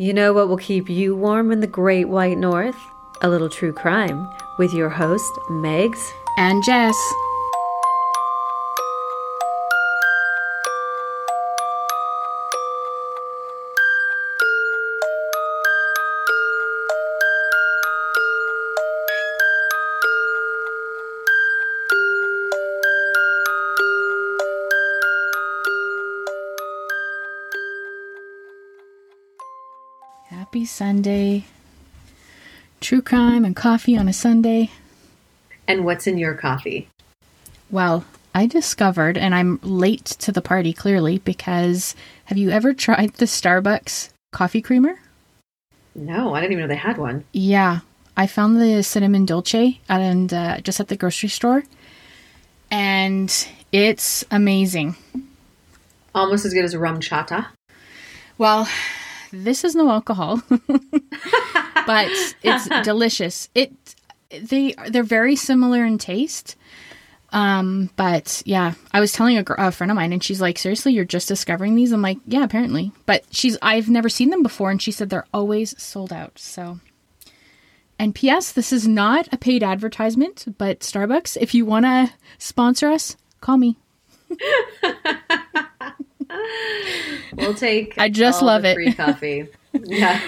You 0.00 0.14
know 0.14 0.32
what 0.32 0.48
will 0.48 0.58
keep 0.58 0.88
you 0.88 1.16
warm 1.16 1.50
in 1.50 1.58
the 1.58 1.66
great 1.66 2.04
white 2.04 2.38
north? 2.38 2.76
A 3.20 3.28
little 3.28 3.48
true 3.48 3.72
crime 3.72 4.28
with 4.56 4.72
your 4.72 4.88
host, 4.88 5.28
Megs. 5.50 5.98
And 6.36 6.62
Jess. 6.62 6.94
Sunday. 30.78 31.44
True 32.80 33.02
crime 33.02 33.44
and 33.44 33.56
coffee 33.56 33.98
on 33.98 34.06
a 34.06 34.12
Sunday. 34.12 34.70
And 35.66 35.84
what's 35.84 36.06
in 36.06 36.18
your 36.18 36.34
coffee? 36.34 36.86
Well, 37.68 38.04
I 38.32 38.46
discovered, 38.46 39.18
and 39.18 39.34
I'm 39.34 39.58
late 39.64 40.04
to 40.04 40.30
the 40.30 40.40
party 40.40 40.72
clearly, 40.72 41.18
because 41.18 41.96
have 42.26 42.38
you 42.38 42.50
ever 42.50 42.72
tried 42.72 43.14
the 43.14 43.24
Starbucks 43.24 44.10
coffee 44.30 44.62
creamer? 44.62 45.00
No, 45.96 46.32
I 46.32 46.40
didn't 46.40 46.52
even 46.52 46.62
know 46.62 46.68
they 46.68 46.76
had 46.76 46.96
one. 46.96 47.24
Yeah, 47.32 47.80
I 48.16 48.28
found 48.28 48.60
the 48.60 48.84
cinnamon 48.84 49.26
dolce 49.26 49.80
and 49.88 50.32
uh, 50.32 50.60
just 50.60 50.78
at 50.78 50.86
the 50.86 50.96
grocery 50.96 51.28
store, 51.28 51.64
and 52.70 53.48
it's 53.72 54.24
amazing. 54.30 54.94
Almost 56.14 56.44
as 56.44 56.54
good 56.54 56.64
as 56.64 56.76
RumChata. 56.76 57.48
Well, 58.38 58.68
this 59.32 59.64
is 59.64 59.74
no 59.74 59.90
alcohol, 59.90 60.42
but 60.50 62.08
it's 62.42 62.68
delicious. 62.84 63.48
It 63.54 63.72
they 64.30 64.74
they're 64.88 65.02
very 65.02 65.36
similar 65.36 65.84
in 65.84 65.98
taste. 65.98 66.56
Um, 67.30 67.90
but 67.96 68.42
yeah, 68.46 68.72
I 68.92 69.00
was 69.00 69.12
telling 69.12 69.36
a, 69.36 69.42
gr- 69.42 69.54
a 69.58 69.70
friend 69.70 69.90
of 69.90 69.96
mine, 69.96 70.12
and 70.12 70.24
she's 70.24 70.40
like, 70.40 70.58
"Seriously, 70.58 70.92
you're 70.94 71.04
just 71.04 71.28
discovering 71.28 71.74
these?" 71.74 71.92
I'm 71.92 72.00
like, 72.02 72.18
"Yeah, 72.26 72.42
apparently." 72.44 72.92
But 73.06 73.24
she's 73.30 73.58
I've 73.60 73.88
never 73.88 74.08
seen 74.08 74.30
them 74.30 74.42
before, 74.42 74.70
and 74.70 74.80
she 74.80 74.92
said 74.92 75.10
they're 75.10 75.26
always 75.34 75.80
sold 75.80 76.12
out. 76.12 76.38
So, 76.38 76.80
and 77.98 78.14
P.S. 78.14 78.52
This 78.52 78.72
is 78.72 78.88
not 78.88 79.28
a 79.32 79.36
paid 79.36 79.62
advertisement, 79.62 80.46
but 80.56 80.80
Starbucks, 80.80 81.36
if 81.40 81.54
you 81.54 81.66
want 81.66 81.84
to 81.84 82.10
sponsor 82.38 82.88
us, 82.88 83.16
call 83.40 83.58
me. 83.58 83.76
We'll 87.36 87.54
take. 87.54 87.94
I 87.98 88.08
just 88.08 88.42
love 88.42 88.64
it. 88.64 88.74
Free 88.74 88.92
coffee. 88.92 89.48
Yeah. 89.84 90.18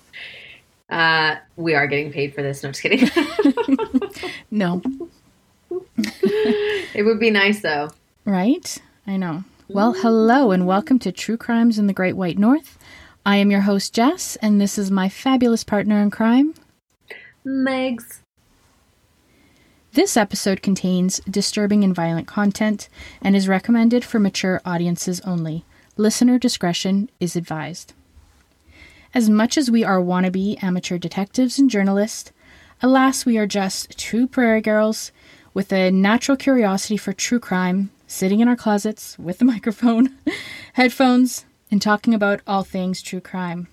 uh, 0.90 1.36
we 1.56 1.74
are 1.74 1.86
getting 1.86 2.12
paid 2.12 2.34
for 2.34 2.42
this. 2.42 2.62
No, 2.62 2.70
just 2.70 2.82
kidding. 2.82 3.08
No, 4.50 4.82
it 6.94 7.04
would 7.04 7.18
be 7.18 7.30
nice 7.30 7.62
though. 7.62 7.90
Right? 8.26 8.78
I 9.06 9.16
know. 9.16 9.44
Well, 9.66 9.94
hello 9.94 10.50
and 10.50 10.66
welcome 10.66 10.98
to 11.00 11.10
True 11.10 11.38
Crimes 11.38 11.78
in 11.78 11.86
the 11.86 11.92
Great 11.92 12.16
White 12.16 12.38
North. 12.38 12.78
I 13.24 13.36
am 13.36 13.50
your 13.50 13.62
host, 13.62 13.94
Jess, 13.94 14.36
and 14.36 14.60
this 14.60 14.78
is 14.78 14.90
my 14.90 15.08
fabulous 15.08 15.64
partner 15.64 16.00
in 16.00 16.10
crime. 16.10 16.54
Megs. 17.44 18.20
This 19.92 20.16
episode 20.16 20.62
contains 20.62 21.20
disturbing 21.20 21.82
and 21.82 21.94
violent 21.94 22.26
content 22.26 22.88
and 23.22 23.34
is 23.34 23.48
recommended 23.48 24.04
for 24.04 24.20
mature 24.20 24.60
audiences 24.64 25.20
only. 25.20 25.64
Listener 25.96 26.38
discretion 26.38 27.10
is 27.20 27.34
advised. 27.34 27.94
As 29.14 29.30
much 29.30 29.56
as 29.56 29.70
we 29.70 29.82
are 29.82 29.98
wannabe 29.98 30.62
amateur 30.62 30.98
detectives 30.98 31.58
and 31.58 31.70
journalists, 31.70 32.32
alas, 32.82 33.24
we 33.24 33.38
are 33.38 33.46
just 33.46 33.96
two 33.98 34.28
prairie 34.28 34.60
girls 34.60 35.10
with 35.54 35.72
a 35.72 35.90
natural 35.90 36.36
curiosity 36.36 36.98
for 36.98 37.14
true 37.14 37.40
crime, 37.40 37.90
sitting 38.06 38.40
in 38.40 38.48
our 38.48 38.56
closets 38.56 39.18
with 39.18 39.40
a 39.40 39.44
microphone, 39.46 40.16
headphones, 40.74 41.46
and 41.70 41.80
talking 41.80 42.12
about 42.12 42.42
all 42.46 42.62
things 42.62 43.00
true 43.00 43.20
crime. 43.20 43.68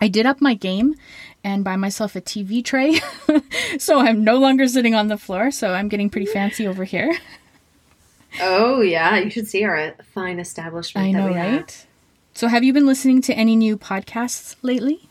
I 0.00 0.08
did 0.08 0.26
up 0.26 0.40
my 0.40 0.54
game 0.54 0.94
and 1.44 1.64
buy 1.64 1.76
myself 1.76 2.16
a 2.16 2.20
TV 2.20 2.64
tray, 2.64 3.00
so 3.78 3.98
I'm 3.98 4.24
no 4.24 4.36
longer 4.38 4.66
sitting 4.66 4.94
on 4.94 5.08
the 5.08 5.16
floor, 5.16 5.50
so 5.50 5.72
I'm 5.72 5.88
getting 5.88 6.10
pretty 6.10 6.26
fancy 6.26 6.66
over 6.66 6.84
here. 6.84 7.16
Oh 8.40 8.80
yeah, 8.80 9.18
you 9.18 9.28
should 9.28 9.48
see 9.48 9.64
our 9.64 9.92
fine 10.14 10.38
establishment. 10.38 11.04
I 11.04 11.10
know, 11.10 11.26
we 11.26 11.34
have. 11.34 11.52
right? 11.52 11.86
So, 12.32 12.46
have 12.46 12.62
you 12.62 12.72
been 12.72 12.86
listening 12.86 13.22
to 13.22 13.34
any 13.34 13.56
new 13.56 13.76
podcasts 13.76 14.54
lately? 14.62 15.08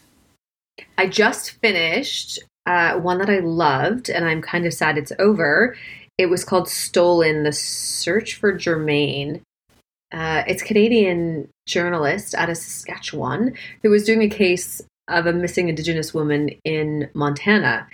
I 0.97 1.07
just 1.07 1.51
finished 1.59 2.39
uh, 2.65 2.93
one 2.93 3.17
that 3.17 3.29
I 3.29 3.39
loved, 3.39 4.09
and 4.09 4.23
I'm 4.23 4.41
kind 4.41 4.65
of 4.65 4.73
sad 4.73 4.97
it's 4.97 5.11
over. 5.19 5.75
It 6.17 6.27
was 6.27 6.45
called 6.45 6.69
Stolen: 6.69 7.43
The 7.43 7.51
Search 7.51 8.35
for 8.35 8.53
Jermain. 8.53 9.41
Uh, 10.11 10.43
it's 10.47 10.63
Canadian 10.63 11.47
journalist 11.67 12.33
out 12.35 12.49
of 12.49 12.57
Saskatchewan 12.57 13.53
who 13.83 13.89
was 13.89 14.03
doing 14.03 14.21
a 14.23 14.29
case 14.29 14.81
of 15.07 15.25
a 15.25 15.33
missing 15.33 15.69
Indigenous 15.69 16.13
woman 16.13 16.49
in 16.63 17.09
Montana, 17.13 17.87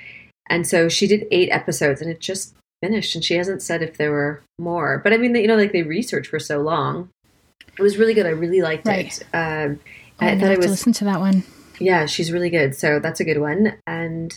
and 0.49 0.65
so 0.67 0.87
she 0.89 1.07
did 1.07 1.27
eight 1.31 1.49
episodes, 1.49 2.01
and 2.01 2.09
it 2.11 2.19
just 2.19 2.53
finished. 2.83 3.15
And 3.15 3.23
she 3.23 3.35
hasn't 3.35 3.61
said 3.61 3.81
if 3.81 3.97
there 3.97 4.11
were 4.11 4.41
more, 4.59 4.99
but 5.03 5.11
I 5.13 5.17
mean, 5.17 5.33
they, 5.33 5.41
you 5.41 5.47
know, 5.47 5.55
like 5.55 5.71
they 5.71 5.83
researched 5.83 6.29
for 6.29 6.39
so 6.39 6.59
long. 6.61 7.09
It 7.77 7.81
was 7.81 7.97
really 7.97 8.13
good. 8.13 8.25
I 8.25 8.29
really 8.29 8.61
liked 8.61 8.87
Right. 8.87 9.17
it. 9.17 9.23
Um, 9.35 9.79
Oh, 10.21 10.25
I 10.25 10.29
thought 10.39 10.43
it 10.43 10.47
have 10.47 10.51
to 10.53 10.57
was 10.59 10.67
listen 10.71 10.93
to 10.93 11.03
that 11.05 11.19
one. 11.19 11.43
yeah, 11.77 12.05
she's 12.05 12.31
really 12.31 12.49
good. 12.49 12.73
So 12.75 12.99
that's 12.99 13.19
a 13.19 13.25
good 13.25 13.39
one. 13.41 13.73
And 13.85 14.33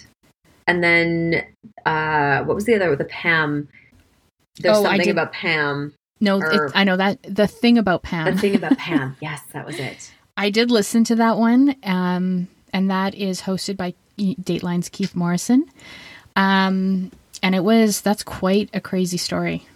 and 0.67 0.83
then 0.83 1.45
uh 1.87 2.43
what 2.45 2.57
was 2.57 2.65
the 2.65 2.75
other 2.75 2.91
with 2.91 2.99
the 2.99 3.05
Pam? 3.05 3.69
There's 4.59 4.77
Oh, 4.79 4.83
something 4.83 5.09
about 5.09 5.33
Pam. 5.33 5.95
No, 6.21 6.39
Or- 6.41 6.67
it, 6.67 6.73
I 6.75 6.85
know 6.85 6.97
that 6.97 7.23
the 7.23 7.47
thing 7.47 7.79
about 7.79 8.03
Pam. 8.03 8.35
The 8.35 8.41
thing 8.41 8.55
about 8.57 8.77
Pam. 8.79 9.17
Yes, 9.21 9.41
that 9.53 9.67
was 9.67 9.79
it. 9.79 10.13
I 10.37 10.51
did 10.51 10.71
listen 10.71 11.05
to 11.05 11.17
that 11.17 11.37
one, 11.37 11.75
um, 11.83 12.49
and 12.73 12.91
that 12.91 13.15
is 13.15 13.43
hosted 13.43 13.77
by 13.77 13.95
Dateline's 14.19 14.89
Keith 14.89 15.15
Morrison. 15.15 15.65
Um, 16.37 17.11
and 17.43 17.55
it 17.55 17.65
was 17.65 18.01
that's 18.01 18.23
quite 18.23 18.71
a 18.73 18.81
crazy 18.81 19.17
story. 19.17 19.67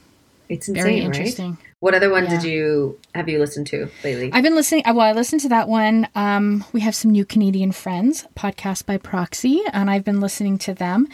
It's 0.48 0.68
insane, 0.68 1.10
Very 1.12 1.24
right? 1.24 1.56
What 1.82 1.94
other 1.94 2.10
one 2.10 2.26
did 2.26 2.44
you 2.44 2.96
have 3.12 3.28
you 3.28 3.40
listened 3.40 3.66
to 3.66 3.90
lately? 4.04 4.30
I've 4.32 4.44
been 4.44 4.54
listening. 4.54 4.84
Well, 4.86 5.00
I 5.00 5.10
listened 5.10 5.40
to 5.40 5.48
that 5.48 5.66
one. 5.66 6.06
Um, 6.14 6.64
we 6.72 6.80
have 6.82 6.94
some 6.94 7.10
new 7.10 7.24
Canadian 7.24 7.72
friends, 7.72 8.24
podcast 8.36 8.86
by 8.86 8.98
proxy, 8.98 9.60
and 9.72 9.90
I've 9.90 10.04
been 10.04 10.20
listening 10.20 10.58
to 10.58 10.74
them. 10.74 11.08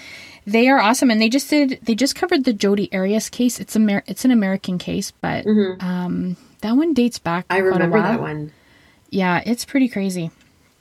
They 0.46 0.68
are 0.68 0.78
awesome, 0.78 1.10
and 1.10 1.22
they 1.22 1.30
just 1.30 1.48
did. 1.48 1.78
They 1.82 1.94
just 1.94 2.14
covered 2.14 2.44
the 2.44 2.52
Jodi 2.52 2.90
Arias 2.92 3.30
case. 3.30 3.58
It's 3.58 3.76
Amer- 3.76 4.04
It's 4.06 4.26
an 4.26 4.30
American 4.30 4.76
case, 4.76 5.10
but 5.22 5.46
um, 5.80 6.36
that 6.60 6.72
one 6.76 6.92
dates 6.92 7.18
back. 7.18 7.48
Mm-hmm. 7.48 7.56
I 7.56 7.58
remember 7.60 8.02
that 8.02 8.20
one. 8.20 8.52
Yeah, 9.08 9.42
it's 9.46 9.64
pretty 9.64 9.88
crazy. 9.88 10.30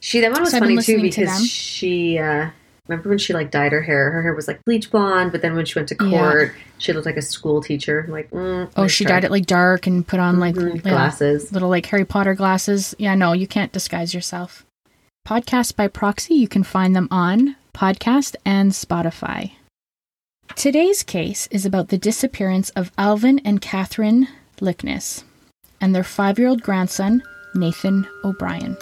She 0.01 0.19
that 0.19 0.33
one 0.33 0.41
was 0.41 0.51
So 0.51 0.59
funny 0.59 0.73
too 0.73 0.97
listening 0.97 1.11
to 1.11 1.21
because 1.21 1.49
she 1.49 2.17
uh 2.17 2.49
remember 2.87 3.09
when 3.09 3.17
she 3.17 3.33
like 3.33 3.51
dyed 3.51 3.71
her 3.71 3.81
hair? 3.81 4.11
Her 4.11 4.21
hair 4.21 4.33
was 4.33 4.47
like 4.47 4.63
bleach 4.65 4.89
blonde, 4.91 5.31
but 5.31 5.41
then 5.41 5.55
when 5.55 5.65
she 5.65 5.77
went 5.77 5.89
to 5.89 5.97
Yeah. 5.99 6.09
court, 6.19 6.55
she 6.77 6.93
looked 6.93 7.05
like 7.05 7.17
a 7.17 7.21
school 7.21 7.61
teacher. 7.61 8.03
I'm 8.05 8.11
like, 8.11 8.29
mm, 8.31 8.69
Oh, 8.75 8.81
nice 8.83 8.91
she 8.91 9.03
try. 9.05 9.15
dyed 9.15 9.23
it 9.25 9.31
like 9.31 9.45
dark 9.45 9.87
and 9.87 10.05
put 10.07 10.19
on 10.19 10.39
like 10.39 10.55
Mhm, 10.55 10.75
yeah, 10.75 10.81
glasses. 10.81 11.51
little 11.51 11.69
like 11.69 11.85
Harry 11.87 12.05
Potter 12.05 12.33
glasses. 12.33 12.95
Yeah, 12.97 13.15
no, 13.15 13.33
you 13.33 13.47
can't 13.47 13.71
disguise 13.71 14.13
yourself. 14.13 14.65
Podcast 15.27 15.75
by 15.75 15.87
proxy, 15.87 16.35
you 16.35 16.47
can 16.47 16.63
find 16.63 16.95
them 16.95 17.07
on 17.11 17.55
podcast 17.73 18.35
and 18.45 18.71
Spotify. 18.71 19.51
Today's 20.55 21.03
case 21.03 21.47
is 21.51 21.65
about 21.65 21.89
the 21.89 21.97
disappearance 21.97 22.69
of 22.71 22.91
Alvin 22.97 23.39
and 23.43 23.61
Catherine 23.61 24.27
Liknes 24.61 25.23
and 25.81 25.93
their 25.93 26.03
five 26.05 26.39
year 26.39 26.47
old 26.47 26.61
grandson, 26.63 27.21
Nathan 27.53 28.07
O'Brien. 28.23 28.77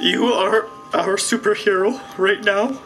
You 0.00 0.26
are 0.26 0.66
our 0.94 1.16
superhero 1.16 2.00
right 2.16 2.42
now. 2.44 2.80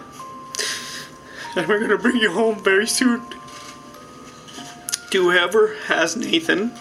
And 1.55 1.69
we're 1.69 1.81
gonna 1.81 1.99
bring 1.99 2.17
you 2.17 2.33
home 2.33 2.63
very 2.63 2.87
soon. 2.87 3.23
To 5.11 5.31
whoever 5.31 5.77
has 5.89 6.17
Nathan, 6.17 6.73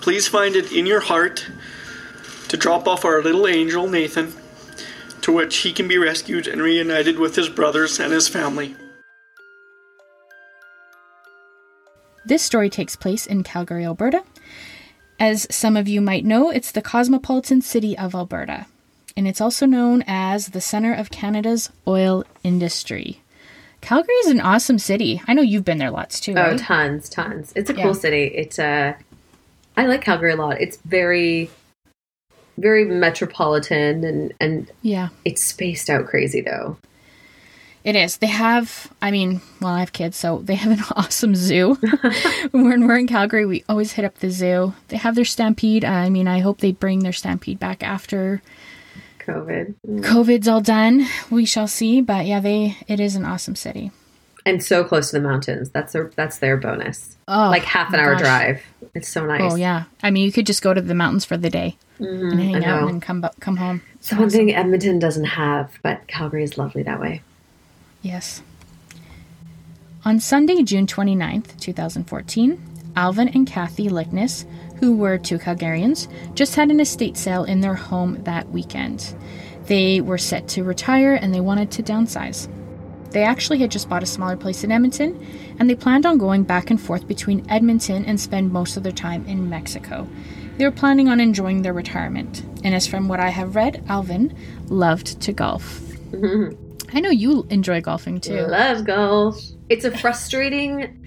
please 0.00 0.28
find 0.28 0.54
it 0.54 0.70
in 0.70 0.86
your 0.86 1.00
heart 1.00 1.44
to 2.48 2.56
drop 2.56 2.86
off 2.86 3.04
our 3.04 3.20
little 3.20 3.48
angel 3.48 3.88
Nathan, 3.88 4.32
to 5.22 5.32
which 5.32 5.56
he 5.58 5.72
can 5.72 5.88
be 5.88 5.98
rescued 5.98 6.46
and 6.46 6.62
reunited 6.62 7.18
with 7.18 7.34
his 7.34 7.48
brothers 7.48 7.98
and 7.98 8.12
his 8.12 8.28
family. 8.28 8.76
This 12.24 12.42
story 12.42 12.70
takes 12.70 12.94
place 12.94 13.26
in 13.26 13.42
Calgary, 13.42 13.84
Alberta. 13.84 14.22
As 15.18 15.48
some 15.50 15.76
of 15.76 15.88
you 15.88 16.00
might 16.00 16.24
know, 16.24 16.50
it's 16.50 16.70
the 16.70 16.82
cosmopolitan 16.82 17.60
city 17.62 17.98
of 17.98 18.14
Alberta, 18.14 18.66
and 19.16 19.26
it's 19.28 19.40
also 19.40 19.66
known 19.66 20.02
as 20.06 20.48
the 20.48 20.60
center 20.60 20.92
of 20.94 21.10
Canada's 21.10 21.70
oil 21.86 22.24
industry. 22.42 23.20
Calgary 23.80 24.14
is 24.16 24.28
an 24.28 24.40
awesome 24.40 24.78
city. 24.78 25.20
I 25.26 25.34
know 25.34 25.42
you've 25.42 25.64
been 25.64 25.78
there 25.78 25.90
lots 25.90 26.20
too, 26.20 26.34
Oh, 26.36 26.50
right? 26.50 26.58
tons, 26.58 27.08
tons. 27.08 27.52
It's 27.56 27.68
a 27.70 27.74
Yeah. 27.74 27.82
cool 27.82 27.94
city. 27.94 28.24
It's 28.34 28.58
uh, 28.58 28.94
I 29.76 29.82
I 29.82 29.86
like 29.86 30.02
Calgary 30.02 30.32
a 30.32 30.36
lot. 30.36 30.60
It's 30.60 30.76
very, 30.84 31.50
very 32.58 32.84
metropolitan 32.84 34.04
and 34.04 34.32
and 34.40 34.70
Yeah. 34.82 35.08
it's 35.24 35.42
spaced 35.42 35.90
out 35.90 36.06
crazy 36.06 36.40
though. 36.40 36.76
It 37.84 37.96
is. 37.96 38.18
They 38.18 38.28
have, 38.28 38.92
I 39.02 39.10
mean, 39.10 39.40
well, 39.60 39.72
I 39.72 39.80
have 39.80 39.92
kids, 39.92 40.16
so 40.16 40.38
they 40.44 40.54
have 40.54 40.70
an 40.78 40.84
awesome 40.96 41.34
zoo. 41.34 41.74
when 42.52 42.86
we're 42.86 42.98
in 42.98 43.08
Calgary, 43.08 43.44
we 43.44 43.64
always 43.68 43.92
hit 43.92 44.04
up 44.04 44.18
the 44.20 44.30
zoo. 44.30 44.74
They 44.86 44.98
have 44.98 45.16
their 45.16 45.24
stampede. 45.24 45.84
I 45.84 46.08
mean, 46.08 46.28
I 46.28 46.38
hope 46.38 46.58
they 46.60 46.70
bring 46.70 47.00
their 47.00 47.12
stampede 47.12 47.58
back 47.58 47.82
after 47.82 48.40
COVID 49.26 49.74
Mm. 49.86 50.04
COVID's 50.04 50.48
all 50.48 50.60
done. 50.60 51.06
We 51.30 51.44
shall 51.44 51.66
see. 51.68 52.00
But 52.00 52.26
yeah, 52.26 52.40
they, 52.40 52.76
it 52.88 53.00
is 53.00 53.16
an 53.16 53.24
awesome 53.24 53.56
city. 53.56 53.90
and 54.44 54.62
so 54.62 54.82
close 54.84 55.10
to 55.10 55.18
the 55.20 55.26
mountains. 55.28 55.70
That's 55.70 55.92
their 55.92 56.10
that's 56.16 56.38
their 56.38 56.56
bonus. 56.56 57.16
Oh, 57.28 57.48
like 57.48 57.62
half 57.64 57.92
an 57.94 58.00
hour 58.00 58.12
gosh. 58.14 58.22
drive. 58.22 58.62
It's 58.94 59.08
so 59.08 59.24
nice. 59.24 59.52
Oh, 59.52 59.56
yeah. 59.56 59.84
I 60.02 60.10
mean, 60.10 60.24
you 60.24 60.32
could 60.32 60.46
just 60.46 60.62
go 60.62 60.74
to 60.74 60.80
the 60.80 60.94
mountains 60.94 61.24
for 61.24 61.36
the 61.36 61.48
day 61.50 61.76
and 61.98 62.38
hang 62.40 62.52
Mm-hmm. 62.54 62.64
Out 62.64 62.78
and 62.80 62.88
then 62.88 63.00
come, 63.00 63.24
come 63.40 63.56
home. 63.56 63.80
So 64.00 64.16
one 64.18 64.28
thing 64.30 64.52
Edmonton 64.54 64.98
doesn't 64.98 65.24
have, 65.24 65.78
but 65.82 66.06
Calgary 66.08 66.42
is 66.42 66.58
lovely 66.58 66.82
that 66.82 67.00
way. 67.00 67.22
Yes. 68.02 68.42
On 70.04 70.18
Sunday, 70.18 70.62
June 70.64 70.86
29th, 70.88 71.58
2014, 71.60 72.60
Alvin 72.96 73.28
and 73.28 73.46
Kathy 73.46 73.88
Liknes, 73.88 74.44
who 74.82 74.96
were 74.96 75.16
two 75.16 75.38
Calgarians, 75.38 76.08
just 76.34 76.56
had 76.56 76.68
an 76.68 76.80
estate 76.80 77.16
sale 77.16 77.44
in 77.44 77.60
their 77.60 77.76
home 77.76 78.20
that 78.24 78.50
weekend. 78.50 79.14
They 79.66 80.00
were 80.00 80.18
set 80.18 80.48
to 80.48 80.64
retire 80.64 81.14
and 81.14 81.32
they 81.32 81.40
wanted 81.40 81.70
to 81.70 81.84
downsize. 81.84 82.48
They 83.12 83.22
actually 83.22 83.58
had 83.58 83.70
just 83.70 83.88
bought 83.88 84.02
a 84.02 84.06
smaller 84.06 84.36
place 84.36 84.64
in 84.64 84.72
Edmonton 84.72 85.24
and 85.60 85.70
they 85.70 85.76
planned 85.76 86.04
on 86.04 86.18
going 86.18 86.42
back 86.42 86.68
and 86.68 86.80
forth 86.80 87.06
between 87.06 87.48
Edmonton 87.48 88.04
and 88.04 88.20
spend 88.20 88.52
most 88.52 88.76
of 88.76 88.82
their 88.82 88.90
time 88.90 89.24
in 89.26 89.48
Mexico. 89.48 90.08
They 90.58 90.64
were 90.64 90.72
planning 90.72 91.08
on 91.08 91.20
enjoying 91.20 91.62
their 91.62 91.72
retirement. 91.72 92.42
And 92.64 92.74
as 92.74 92.88
from 92.88 93.06
what 93.06 93.20
I 93.20 93.28
have 93.28 93.54
read, 93.54 93.84
Alvin 93.88 94.34
loved 94.66 95.20
to 95.20 95.32
golf. 95.32 95.80
I 96.92 96.98
know 96.98 97.10
you 97.10 97.46
enjoy 97.50 97.82
golfing 97.82 98.20
too. 98.20 98.46
Love 98.48 98.84
golf. 98.84 99.40
It's 99.68 99.84
a 99.84 99.96
frustrating. 99.96 101.01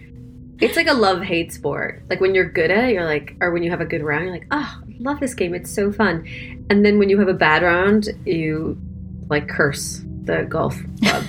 It's 0.62 0.76
like 0.78 0.88
a 0.88 0.94
love 0.94 1.22
hate 1.22 1.52
sport. 1.52 2.04
Like 2.10 2.22
when 2.22 2.34
you're 2.34 2.50
good 2.50 2.72
at 2.72 2.86
it, 2.86 2.94
you're 2.94 3.04
like, 3.06 3.36
or 3.42 3.52
when 3.52 3.62
you 3.64 3.70
have 3.72 3.82
a 3.82 3.86
good 3.86 4.02
round, 4.04 4.24
you're 4.26 4.34
like, 4.34 4.48
oh, 4.52 4.80
I 4.82 4.96
love 5.00 5.20
this 5.20 5.34
game. 5.34 5.54
It's 5.54 5.70
so 5.70 5.92
fun. 5.92 6.26
And 6.70 6.86
then 6.86 6.98
when 6.98 7.10
you 7.10 7.20
have 7.20 7.28
a 7.28 7.34
bad 7.34 7.62
round, 7.62 8.08
you 8.26 8.78
like 9.30 9.48
curse 9.50 10.02
the 10.24 10.44
golf 10.44 10.78
club. 11.04 11.24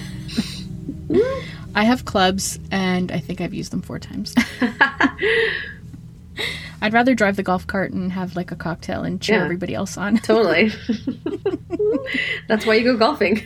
I 1.74 1.84
have 1.84 2.04
clubs 2.04 2.58
and 2.70 3.10
I 3.12 3.18
think 3.20 3.40
I've 3.40 3.52
used 3.54 3.72
them 3.72 3.82
four 3.82 3.98
times. 3.98 4.34
I'd 6.82 6.92
rather 6.92 7.14
drive 7.14 7.36
the 7.36 7.42
golf 7.42 7.66
cart 7.66 7.92
and 7.92 8.12
have 8.12 8.36
like 8.36 8.52
a 8.52 8.56
cocktail 8.56 9.02
and 9.02 9.20
cheer 9.20 9.38
Yeah. 9.38 9.44
everybody 9.44 9.74
else 9.74 9.96
on. 9.96 10.18
totally. 10.18 10.70
That's 12.48 12.64
why 12.66 12.74
you 12.74 12.84
go 12.84 12.96
golfing. 12.96 13.42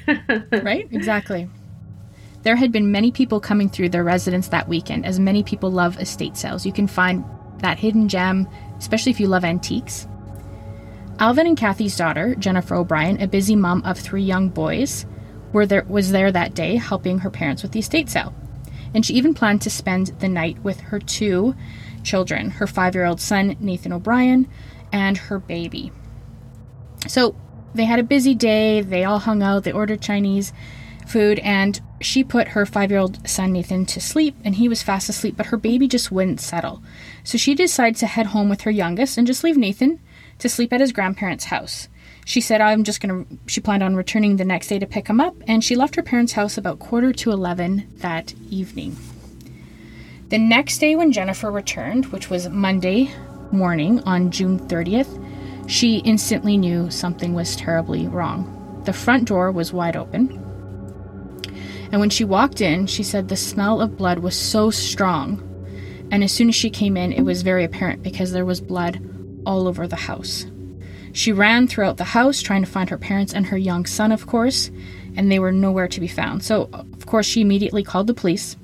right? 0.50 0.88
Exactly. 0.90 1.48
There 2.42 2.56
had 2.56 2.72
been 2.72 2.90
many 2.90 3.10
people 3.10 3.40
coming 3.40 3.68
through 3.68 3.90
their 3.90 4.04
residence 4.04 4.48
that 4.48 4.68
weekend, 4.68 5.04
as 5.04 5.20
many 5.20 5.42
people 5.42 5.70
love 5.70 5.98
estate 5.98 6.36
sales. 6.36 6.64
You 6.64 6.72
can 6.72 6.86
find 6.86 7.24
that 7.58 7.78
hidden 7.78 8.08
gem, 8.08 8.48
especially 8.78 9.10
if 9.10 9.20
you 9.20 9.28
love 9.28 9.44
antiques. 9.44 10.06
Alvin 11.18 11.46
and 11.46 11.56
Kathy's 11.56 11.96
daughter, 11.96 12.34
Jennifer 12.34 12.76
O'Brien, 12.76 13.20
a 13.20 13.28
busy 13.28 13.54
mom 13.54 13.82
of 13.84 13.98
three 13.98 14.22
young 14.22 14.48
boys, 14.48 15.04
were 15.52 15.66
there, 15.66 15.84
was 15.86 16.12
there 16.12 16.32
that 16.32 16.54
day 16.54 16.76
helping 16.76 17.18
her 17.18 17.30
parents 17.30 17.62
with 17.62 17.72
the 17.72 17.80
estate 17.80 18.08
sale. 18.08 18.34
And 18.94 19.04
she 19.04 19.14
even 19.14 19.34
planned 19.34 19.60
to 19.62 19.70
spend 19.70 20.08
the 20.20 20.28
night 20.28 20.62
with 20.64 20.80
her 20.80 20.98
two 20.98 21.54
children 22.02 22.50
her 22.52 22.66
five 22.66 22.94
year 22.94 23.04
old 23.04 23.20
son, 23.20 23.56
Nathan 23.60 23.92
O'Brien, 23.92 24.48
and 24.92 25.18
her 25.18 25.38
baby. 25.38 25.92
So 27.06 27.36
they 27.74 27.84
had 27.84 27.98
a 27.98 28.04
busy 28.04 28.34
day. 28.34 28.80
They 28.80 29.04
all 29.04 29.18
hung 29.18 29.42
out. 29.42 29.64
They 29.64 29.72
ordered 29.72 30.00
Chinese 30.00 30.52
food, 31.10 31.38
and 31.40 31.80
she 32.00 32.24
put 32.24 32.48
her 32.48 32.64
five 32.64 32.90
year 32.90 33.00
old 33.00 33.28
son 33.28 33.52
Nathan 33.52 33.84
to 33.86 34.00
sleep, 34.00 34.36
and 34.44 34.54
he 34.54 34.68
was 34.68 34.82
fast 34.82 35.08
asleep, 35.08 35.36
but 35.36 35.46
her 35.46 35.56
baby 35.56 35.88
just 35.88 36.10
wouldn't 36.10 36.40
settle. 36.40 36.82
So 37.24 37.36
she 37.36 37.54
decided 37.54 37.96
to 37.96 38.06
head 38.06 38.26
home 38.26 38.48
with 38.48 38.62
her 38.62 38.70
youngest 38.70 39.18
and 39.18 39.26
just 39.26 39.44
leave 39.44 39.56
Nathan 39.56 40.00
to 40.38 40.48
sleep 40.48 40.72
at 40.72 40.80
his 40.80 40.92
grandparents' 40.92 41.46
house. 41.46 41.88
She 42.24 42.40
said, 42.40 42.60
I'm 42.60 42.84
just 42.84 43.00
to, 43.02 43.26
she 43.46 43.60
planned 43.60 43.82
on 43.82 43.96
returning 43.96 44.36
the 44.36 44.44
next 44.44 44.68
day 44.68 44.78
to 44.78 44.86
pick 44.86 45.08
him 45.08 45.20
up, 45.20 45.34
and 45.46 45.64
she 45.64 45.76
left 45.76 45.96
her 45.96 46.02
parents' 46.02 46.32
house 46.32 46.56
about 46.56 46.78
quarter 46.78 47.12
to 47.12 47.32
11 47.32 47.88
that 47.98 48.34
evening. 48.50 48.96
The 50.28 50.38
next 50.38 50.78
day, 50.78 50.94
when 50.94 51.12
Jennifer 51.12 51.50
returned, 51.50 52.06
which 52.06 52.30
was 52.30 52.48
Monday 52.48 53.10
morning 53.50 54.00
on 54.04 54.30
June 54.30 54.60
30th, 54.60 55.26
she 55.68 55.98
instantly 55.98 56.56
knew 56.56 56.90
something 56.90 57.34
was 57.34 57.56
terribly 57.56 58.06
wrong. 58.06 58.82
The 58.84 58.92
front 58.92 59.26
door 59.26 59.50
was 59.50 59.72
wide 59.72 59.96
open. 59.96 60.49
And 61.90 62.00
when 62.00 62.10
she 62.10 62.24
walked 62.24 62.60
in, 62.60 62.86
she 62.86 63.02
said 63.02 63.28
the 63.28 63.36
smell 63.36 63.80
of 63.80 63.96
blood 63.96 64.20
was 64.20 64.36
so 64.36 64.70
strong. 64.70 65.46
And 66.10 66.22
as 66.22 66.32
soon 66.32 66.48
as 66.48 66.54
she 66.54 66.70
came 66.70 66.96
in, 66.96 67.12
it 67.12 67.22
was 67.22 67.42
very 67.42 67.64
apparent 67.64 68.02
because 68.02 68.32
there 68.32 68.44
was 68.44 68.60
blood 68.60 69.00
all 69.46 69.66
over 69.66 69.86
the 69.86 69.96
house. 69.96 70.46
She 71.12 71.32
ran 71.32 71.66
throughout 71.66 71.96
the 71.96 72.04
house 72.04 72.40
trying 72.40 72.64
to 72.64 72.70
find 72.70 72.90
her 72.90 72.98
parents 72.98 73.34
and 73.34 73.46
her 73.46 73.58
young 73.58 73.86
son, 73.86 74.12
of 74.12 74.26
course, 74.26 74.70
and 75.16 75.30
they 75.30 75.38
were 75.38 75.52
nowhere 75.52 75.88
to 75.88 76.00
be 76.00 76.06
found. 76.06 76.44
So, 76.44 76.68
of 76.72 77.06
course, 77.06 77.26
she 77.26 77.40
immediately 77.40 77.82
called 77.82 78.06
the 78.06 78.14
police. 78.14 78.56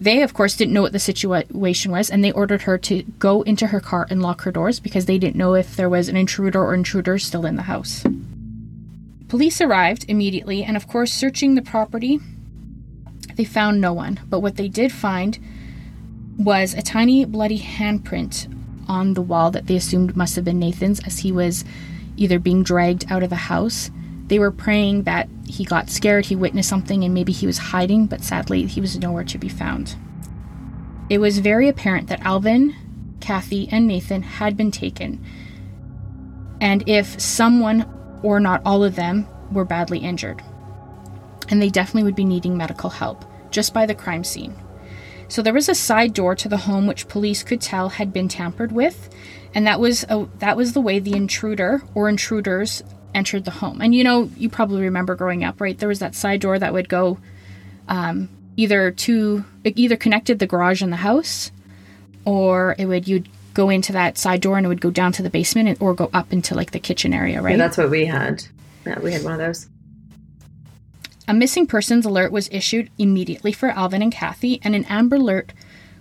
They, 0.00 0.22
of 0.22 0.34
course, 0.34 0.56
didn't 0.56 0.74
know 0.74 0.82
what 0.82 0.92
the 0.92 0.98
situation 0.98 1.90
was, 1.90 2.10
and 2.10 2.22
they 2.22 2.30
ordered 2.30 2.62
her 2.62 2.78
to 2.78 3.02
go 3.18 3.42
into 3.42 3.68
her 3.68 3.80
car 3.80 4.06
and 4.10 4.22
lock 4.22 4.42
her 4.42 4.52
doors 4.52 4.78
because 4.78 5.06
they 5.06 5.18
didn't 5.18 5.36
know 5.36 5.54
if 5.54 5.74
there 5.74 5.88
was 5.88 6.08
an 6.08 6.16
intruder 6.16 6.62
or 6.62 6.74
intruders 6.74 7.24
still 7.24 7.46
in 7.46 7.56
the 7.56 7.62
house. 7.62 8.04
Police 9.28 9.60
arrived 9.60 10.04
immediately, 10.06 10.62
and 10.62 10.76
of 10.76 10.86
course, 10.86 11.12
searching 11.12 11.54
the 11.54 11.62
property, 11.62 12.20
they 13.36 13.44
found 13.44 13.80
no 13.80 13.92
one. 13.92 14.20
But 14.28 14.40
what 14.40 14.56
they 14.56 14.68
did 14.68 14.92
find 14.92 15.38
was 16.38 16.74
a 16.74 16.82
tiny 16.82 17.24
bloody 17.24 17.58
handprint 17.58 18.52
on 18.88 19.14
the 19.14 19.22
wall 19.22 19.50
that 19.50 19.66
they 19.66 19.76
assumed 19.76 20.16
must 20.16 20.36
have 20.36 20.44
been 20.44 20.58
Nathan's 20.58 21.00
as 21.00 21.20
he 21.20 21.32
was 21.32 21.64
either 22.16 22.38
being 22.38 22.62
dragged 22.62 23.10
out 23.10 23.22
of 23.22 23.30
the 23.30 23.36
house. 23.36 23.90
They 24.26 24.38
were 24.38 24.50
praying 24.50 25.04
that 25.04 25.28
he 25.46 25.64
got 25.64 25.90
scared, 25.90 26.26
he 26.26 26.36
witnessed 26.36 26.68
something, 26.68 27.04
and 27.04 27.14
maybe 27.14 27.32
he 27.32 27.46
was 27.46 27.58
hiding, 27.58 28.06
but 28.06 28.22
sadly, 28.22 28.66
he 28.66 28.80
was 28.80 28.98
nowhere 28.98 29.24
to 29.24 29.38
be 29.38 29.48
found. 29.48 29.96
It 31.08 31.18
was 31.18 31.38
very 31.38 31.68
apparent 31.68 32.08
that 32.08 32.24
Alvin, 32.24 32.74
Kathy, 33.20 33.68
and 33.70 33.86
Nathan 33.86 34.22
had 34.22 34.56
been 34.56 34.72
taken, 34.72 35.24
and 36.60 36.82
if 36.88 37.20
someone 37.20 37.86
or 38.22 38.40
not 38.40 38.62
all 38.64 38.82
of 38.82 38.96
them 38.96 39.26
were 39.52 39.64
badly 39.64 39.98
injured. 39.98 40.42
And 41.48 41.60
they 41.60 41.68
definitely 41.68 42.04
would 42.04 42.16
be 42.16 42.24
needing 42.24 42.56
medical 42.56 42.90
help 42.90 43.24
just 43.50 43.72
by 43.72 43.86
the 43.86 43.94
crime 43.94 44.24
scene. 44.24 44.54
So 45.28 45.42
there 45.42 45.54
was 45.54 45.68
a 45.68 45.74
side 45.74 46.14
door 46.14 46.34
to 46.36 46.48
the 46.48 46.56
home 46.56 46.86
which 46.86 47.08
police 47.08 47.42
could 47.42 47.60
tell 47.60 47.88
had 47.88 48.12
been 48.12 48.28
tampered 48.28 48.72
with, 48.72 49.08
and 49.54 49.66
that 49.66 49.80
was 49.80 50.04
a, 50.08 50.26
that 50.38 50.56
was 50.56 50.72
the 50.72 50.80
way 50.80 50.98
the 50.98 51.16
intruder 51.16 51.82
or 51.94 52.08
intruders 52.08 52.82
entered 53.14 53.44
the 53.44 53.50
home. 53.50 53.80
And 53.80 53.94
you 53.94 54.04
know, 54.04 54.30
you 54.36 54.48
probably 54.48 54.82
remember 54.82 55.14
growing 55.14 55.42
up, 55.42 55.60
right? 55.60 55.76
There 55.76 55.88
was 55.88 55.98
that 55.98 56.14
side 56.14 56.40
door 56.40 56.58
that 56.58 56.72
would 56.72 56.88
go 56.88 57.18
um, 57.88 58.28
either 58.56 58.90
to 58.90 59.44
it 59.64 59.76
either 59.76 59.96
connected 59.96 60.38
the 60.38 60.46
garage 60.46 60.82
and 60.82 60.92
the 60.92 60.96
house, 60.96 61.50
or 62.24 62.76
it 62.78 62.86
would 62.86 63.08
you'd 63.08 63.28
go 63.54 63.70
into 63.70 63.92
that 63.92 64.18
side 64.18 64.42
door 64.42 64.58
and 64.58 64.66
it 64.66 64.68
would 64.68 64.80
go 64.80 64.90
down 64.90 65.12
to 65.12 65.22
the 65.22 65.30
basement 65.30 65.80
or 65.80 65.94
go 65.94 66.10
up 66.12 66.32
into 66.32 66.54
like 66.54 66.70
the 66.70 66.78
kitchen 66.78 67.12
area, 67.12 67.40
right? 67.40 67.52
Yeah, 67.52 67.56
that's 67.56 67.78
what 67.78 67.90
we 67.90 68.04
had. 68.04 68.44
Yeah, 68.84 68.98
we 69.00 69.12
had 69.12 69.24
one 69.24 69.32
of 69.32 69.38
those. 69.38 69.66
A 71.28 71.34
missing 71.34 71.66
persons 71.66 72.06
alert 72.06 72.30
was 72.30 72.48
issued 72.52 72.90
immediately 72.98 73.52
for 73.52 73.70
Alvin 73.70 74.02
and 74.02 74.12
Kathy, 74.12 74.60
and 74.62 74.76
an 74.76 74.84
amber 74.84 75.16
alert 75.16 75.52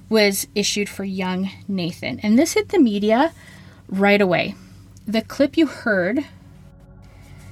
was 0.08 0.48
issued 0.54 0.88
for 0.88 1.04
young 1.04 1.50
Nathan. 1.68 2.20
And 2.20 2.38
this 2.38 2.54
hit 2.54 2.70
the 2.70 2.80
media 2.80 3.34
right 3.88 4.22
away. 4.22 4.54
The 5.08 5.24
clip 5.24 5.58
you 5.58 5.66
heard 5.66 6.26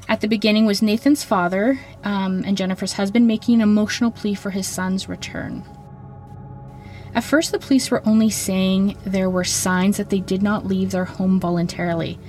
at 0.07 0.21
the 0.21 0.27
beginning 0.27 0.65
was 0.65 0.81
Nathan's 0.81 1.23
father 1.23 1.79
um, 2.03 2.43
and 2.45 2.57
Jennifer's 2.57 2.93
husband 2.93 3.25
making 3.25 3.55
an 3.55 3.61
emotional 3.61 4.11
plea 4.11 4.35
for 4.35 4.51
his 4.51 4.67
son's 4.67 5.09
return. 5.09 5.63
At 7.15 7.23
first, 7.23 7.51
the 7.51 7.59
police 7.59 7.89
were 7.89 8.07
only 8.07 8.29
saying 8.29 8.97
there 9.05 9.29
were 9.29 9.43
signs 9.43 9.97
that 9.97 10.09
they 10.09 10.19
did 10.19 10.41
not 10.41 10.65
leave 10.65 10.91
their 10.91 11.05
home 11.05 11.39
voluntarily. 11.39 12.19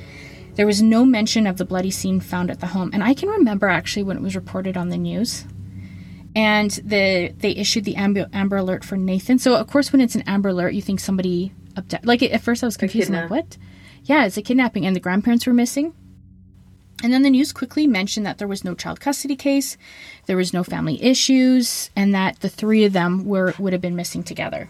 There 0.55 0.67
was 0.67 0.83
no 0.83 1.05
mention 1.05 1.47
of 1.47 1.57
the 1.57 1.65
bloody 1.65 1.91
scene 1.91 2.21
found 2.21 2.51
at 2.51 2.61
the 2.61 2.69
home, 2.69 2.91
and 2.93 3.03
I 3.03 3.15
can 3.15 3.29
remember 3.29 3.69
actually 3.69 4.05
when 4.05 4.17
it 4.17 4.23
was 4.23 4.37
reported 4.37 4.77
on 4.77 4.89
the 4.89 4.97
news. 4.97 5.45
And 6.37 6.71
the 6.71 7.33
they 7.37 7.51
issued 7.51 7.85
the 7.85 7.97
amber, 7.97 8.27
amber 8.33 8.57
alert 8.57 8.85
for 8.85 8.97
Nathan. 8.97 9.39
So 9.39 9.55
of 9.55 9.67
course, 9.69 9.93
when 9.93 10.01
it's 10.01 10.15
an 10.15 10.23
amber 10.27 10.51
alert, 10.51 10.75
you 10.75 10.83
think 10.83 11.01
somebody 11.01 11.53
abduct. 11.77 12.05
Like 12.05 12.23
at 12.23 12.41
first, 12.41 12.63
I 12.63 12.67
was 12.67 12.77
confused. 12.77 13.11
Like, 13.11 13.31
what? 13.31 13.57
Yeah, 14.05 14.27
it's 14.27 14.37
a 14.37 14.43
kidnapping, 14.43 14.85
and 14.87 14.95
the 14.95 15.01
grandparents 15.01 15.47
were 15.47 15.55
missing. 15.55 15.95
And 17.03 17.13
then 17.13 17.23
the 17.23 17.31
news 17.31 17.53
quickly 17.53 17.87
mentioned 17.87 18.25
that 18.25 18.39
there 18.39 18.49
was 18.49 18.65
no 18.65 18.75
child 18.75 19.01
custody 19.01 19.37
case, 19.37 19.77
there 20.27 20.37
was 20.37 20.53
no 20.53 20.63
family 20.65 21.03
issues, 21.03 21.91
and 21.97 22.15
that 22.15 22.41
the 22.41 22.49
three 22.49 22.85
of 22.85 22.93
them 22.93 23.25
were 23.25 23.55
would 23.59 23.73
have 23.73 23.83
been 23.83 23.97
missing 23.97 24.23
together. 24.23 24.69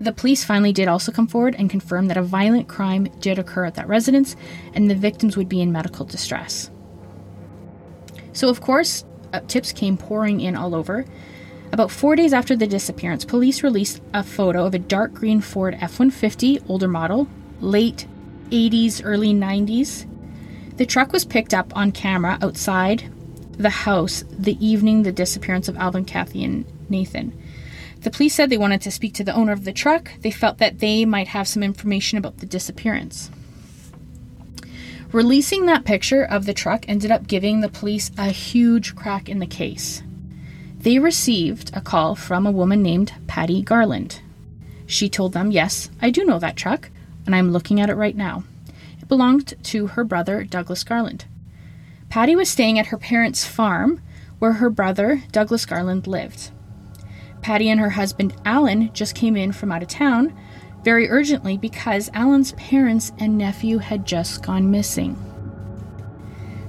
The 0.00 0.12
police 0.12 0.44
finally 0.44 0.72
did 0.72 0.88
also 0.88 1.12
come 1.12 1.26
forward 1.26 1.54
and 1.58 1.68
confirm 1.68 2.06
that 2.06 2.16
a 2.16 2.22
violent 2.22 2.68
crime 2.68 3.04
did 3.20 3.38
occur 3.38 3.66
at 3.66 3.74
that 3.74 3.86
residence 3.86 4.34
and 4.72 4.90
the 4.90 4.94
victims 4.94 5.36
would 5.36 5.48
be 5.48 5.60
in 5.60 5.72
medical 5.72 6.06
distress. 6.06 6.70
So, 8.32 8.48
of 8.48 8.62
course, 8.62 9.04
uh, 9.32 9.40
tips 9.46 9.72
came 9.72 9.98
pouring 9.98 10.40
in 10.40 10.56
all 10.56 10.74
over. 10.74 11.04
About 11.72 11.90
four 11.90 12.16
days 12.16 12.32
after 12.32 12.56
the 12.56 12.66
disappearance, 12.66 13.24
police 13.24 13.62
released 13.62 14.00
a 14.14 14.24
photo 14.24 14.64
of 14.64 14.74
a 14.74 14.78
dark 14.78 15.12
green 15.12 15.40
Ford 15.40 15.74
F 15.74 15.98
150, 15.98 16.60
older 16.66 16.88
model, 16.88 17.28
late 17.60 18.06
80s, 18.50 19.02
early 19.04 19.34
90s. 19.34 20.06
The 20.78 20.86
truck 20.86 21.12
was 21.12 21.24
picked 21.26 21.52
up 21.52 21.76
on 21.76 21.92
camera 21.92 22.38
outside 22.40 23.12
the 23.52 23.70
house 23.70 24.24
the 24.30 24.56
evening 24.64 25.02
the 25.02 25.12
disappearance 25.12 25.68
of 25.68 25.76
Alvin, 25.76 26.06
Kathy, 26.06 26.42
and 26.42 26.64
Nathan. 26.88 27.38
The 28.00 28.10
police 28.10 28.34
said 28.34 28.48
they 28.48 28.56
wanted 28.58 28.80
to 28.82 28.90
speak 28.90 29.12
to 29.14 29.24
the 29.24 29.34
owner 29.34 29.52
of 29.52 29.64
the 29.64 29.72
truck. 29.72 30.10
They 30.20 30.30
felt 30.30 30.58
that 30.58 30.78
they 30.78 31.04
might 31.04 31.28
have 31.28 31.46
some 31.46 31.62
information 31.62 32.16
about 32.16 32.38
the 32.38 32.46
disappearance. 32.46 33.30
Releasing 35.12 35.66
that 35.66 35.84
picture 35.84 36.22
of 36.22 36.46
the 36.46 36.54
truck 36.54 36.88
ended 36.88 37.10
up 37.10 37.26
giving 37.26 37.60
the 37.60 37.68
police 37.68 38.10
a 38.16 38.30
huge 38.30 38.94
crack 38.94 39.28
in 39.28 39.38
the 39.38 39.46
case. 39.46 40.02
They 40.78 40.98
received 40.98 41.70
a 41.74 41.80
call 41.80 42.14
from 42.14 42.46
a 42.46 42.50
woman 42.50 42.82
named 42.82 43.12
Patty 43.26 43.60
Garland. 43.60 44.22
She 44.86 45.08
told 45.08 45.34
them, 45.34 45.50
Yes, 45.50 45.90
I 46.00 46.10
do 46.10 46.24
know 46.24 46.38
that 46.38 46.56
truck, 46.56 46.90
and 47.26 47.34
I'm 47.34 47.52
looking 47.52 47.80
at 47.80 47.90
it 47.90 47.96
right 47.96 48.16
now. 48.16 48.44
It 49.00 49.08
belonged 49.08 49.62
to 49.64 49.88
her 49.88 50.04
brother, 50.04 50.44
Douglas 50.44 50.84
Garland. 50.84 51.26
Patty 52.08 52.34
was 52.34 52.48
staying 52.48 52.78
at 52.78 52.86
her 52.86 52.96
parents' 52.96 53.44
farm 53.44 54.00
where 54.38 54.54
her 54.54 54.70
brother, 54.70 55.22
Douglas 55.32 55.66
Garland, 55.66 56.06
lived. 56.06 56.50
Patty 57.42 57.68
and 57.70 57.80
her 57.80 57.90
husband, 57.90 58.34
Alan, 58.44 58.92
just 58.92 59.14
came 59.14 59.36
in 59.36 59.52
from 59.52 59.72
out 59.72 59.82
of 59.82 59.88
town 59.88 60.36
very 60.84 61.08
urgently 61.10 61.56
because 61.56 62.10
Alan's 62.14 62.52
parents 62.52 63.12
and 63.18 63.36
nephew 63.36 63.78
had 63.78 64.06
just 64.06 64.42
gone 64.42 64.70
missing. 64.70 65.16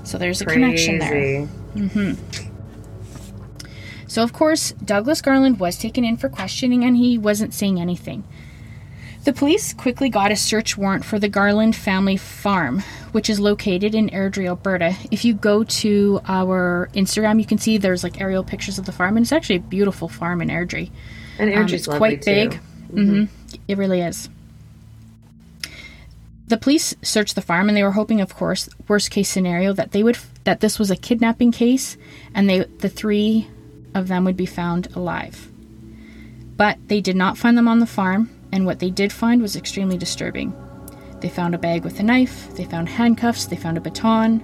So 0.03 0.17
there's 0.17 0.41
a 0.41 0.45
Crazy. 0.45 0.61
connection 0.61 0.99
there. 0.99 1.47
Mm-hmm. 1.75 2.47
So, 4.07 4.23
of 4.23 4.33
course, 4.33 4.73
Douglas 4.83 5.21
Garland 5.21 5.59
was 5.59 5.77
taken 5.77 6.03
in 6.03 6.17
for 6.17 6.27
questioning 6.27 6.83
and 6.83 6.97
he 6.97 7.17
wasn't 7.17 7.53
saying 7.53 7.79
anything. 7.79 8.25
The 9.23 9.33
police 9.33 9.73
quickly 9.73 10.09
got 10.09 10.31
a 10.31 10.35
search 10.35 10.77
warrant 10.77 11.05
for 11.05 11.19
the 11.19 11.29
Garland 11.29 11.75
family 11.75 12.17
farm, 12.17 12.79
which 13.11 13.29
is 13.29 13.39
located 13.39 13.93
in 13.93 14.09
Airdrie, 14.09 14.47
Alberta. 14.47 14.95
If 15.11 15.23
you 15.23 15.35
go 15.35 15.63
to 15.63 16.21
our 16.27 16.89
Instagram, 16.95 17.39
you 17.39 17.45
can 17.45 17.59
see 17.59 17.77
there's 17.77 18.03
like 18.03 18.19
aerial 18.19 18.43
pictures 18.43 18.79
of 18.79 18.85
the 18.87 18.91
farm, 18.91 19.17
and 19.17 19.23
it's 19.23 19.31
actually 19.31 19.57
a 19.57 19.59
beautiful 19.59 20.07
farm 20.07 20.41
in 20.41 20.47
Airdrie. 20.49 20.89
And 21.37 21.53
Um, 21.53 21.59
Airdrie's 21.63 21.87
lovely 21.87 21.99
quite 21.99 22.25
big. 22.25 22.55
hmm 22.89 23.25
It 23.67 23.77
really 23.77 24.01
is. 24.01 24.27
The 26.47 26.57
police 26.57 26.95
searched 27.03 27.35
the 27.35 27.41
farm, 27.41 27.69
and 27.69 27.77
they 27.77 27.83
were 27.83 27.91
hoping, 27.91 28.21
of 28.21 28.35
course, 28.35 28.69
worst 28.87 29.11
case 29.11 29.29
scenario 29.29 29.71
that 29.73 29.91
they 29.91 30.01
would 30.03 30.17
that 30.45 30.61
this 30.61 30.79
was 30.79 30.89
a 30.89 30.95
kidnapping 30.95 31.51
case, 31.51 31.95
and 32.33 32.49
they 32.49 32.61
the 32.79 32.89
three 32.89 33.47
of 33.93 34.07
them 34.07 34.25
would 34.25 34.35
be 34.35 34.47
found 34.47 34.87
alive. 34.95 35.47
But 36.57 36.79
they 36.87 37.01
did 37.01 37.15
not 37.15 37.37
find 37.37 37.55
them 37.55 37.67
on 37.67 37.79
the 37.79 37.85
farm, 37.85 38.29
and 38.51 38.65
what 38.65 38.79
they 38.79 38.89
did 38.89 39.11
find 39.13 39.41
was 39.41 39.55
extremely 39.55 39.97
disturbing. 39.97 40.53
They 41.19 41.29
found 41.29 41.53
a 41.55 41.59
bag 41.59 41.83
with 41.83 41.99
a 41.99 42.03
knife, 42.03 42.53
they 42.55 42.65
found 42.65 42.89
handcuffs, 42.89 43.45
they 43.45 43.55
found 43.55 43.77
a 43.77 43.81
baton. 43.81 44.43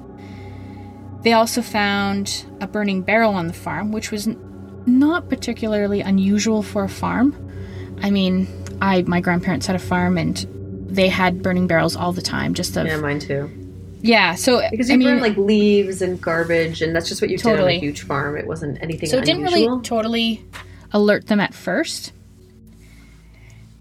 They 1.23 1.33
also 1.33 1.61
found 1.61 2.45
a 2.61 2.67
burning 2.67 3.01
barrel 3.01 3.33
on 3.33 3.47
the 3.47 3.53
farm, 3.53 3.91
which 3.91 4.11
was 4.11 4.27
n- 4.27 4.37
not 4.85 5.27
particularly 5.29 6.01
unusual 6.01 6.61
for 6.63 6.83
a 6.83 6.89
farm. 6.89 7.35
I 8.01 8.11
mean, 8.11 8.47
I 8.81 9.01
my 9.03 9.19
grandparents 9.19 9.65
had 9.65 9.75
a 9.75 9.79
farm 9.79 10.17
and 10.17 10.37
they 10.87 11.09
had 11.09 11.41
burning 11.41 11.67
barrels 11.67 11.95
all 11.95 12.13
the 12.13 12.21
time 12.21 12.53
just 12.53 12.77
of 12.77 12.85
Yeah, 12.85 12.97
mine 12.97 13.19
too. 13.19 13.49
yeah, 14.01 14.35
so 14.35 14.61
Because 14.69 14.87
you 14.89 14.93
I 14.93 14.97
mean, 14.97 15.07
burn 15.07 15.19
like 15.21 15.35
leaves 15.37 16.01
and 16.03 16.21
garbage, 16.21 16.81
and 16.83 16.95
that's 16.95 17.09
just 17.09 17.21
what 17.21 17.29
you 17.31 17.37
did 17.37 17.59
on 17.59 17.67
a 17.67 17.79
huge 17.79 18.03
farm. 18.03 18.37
It 18.37 18.45
wasn't 18.47 18.81
anything 18.81 19.09
So 19.09 19.17
it 19.17 19.25
didn't 19.25 19.41
really 19.43 19.65
totally 19.81 20.45
alert 20.93 21.25
them 21.27 21.39
at 21.39 21.53
first. 21.53 22.13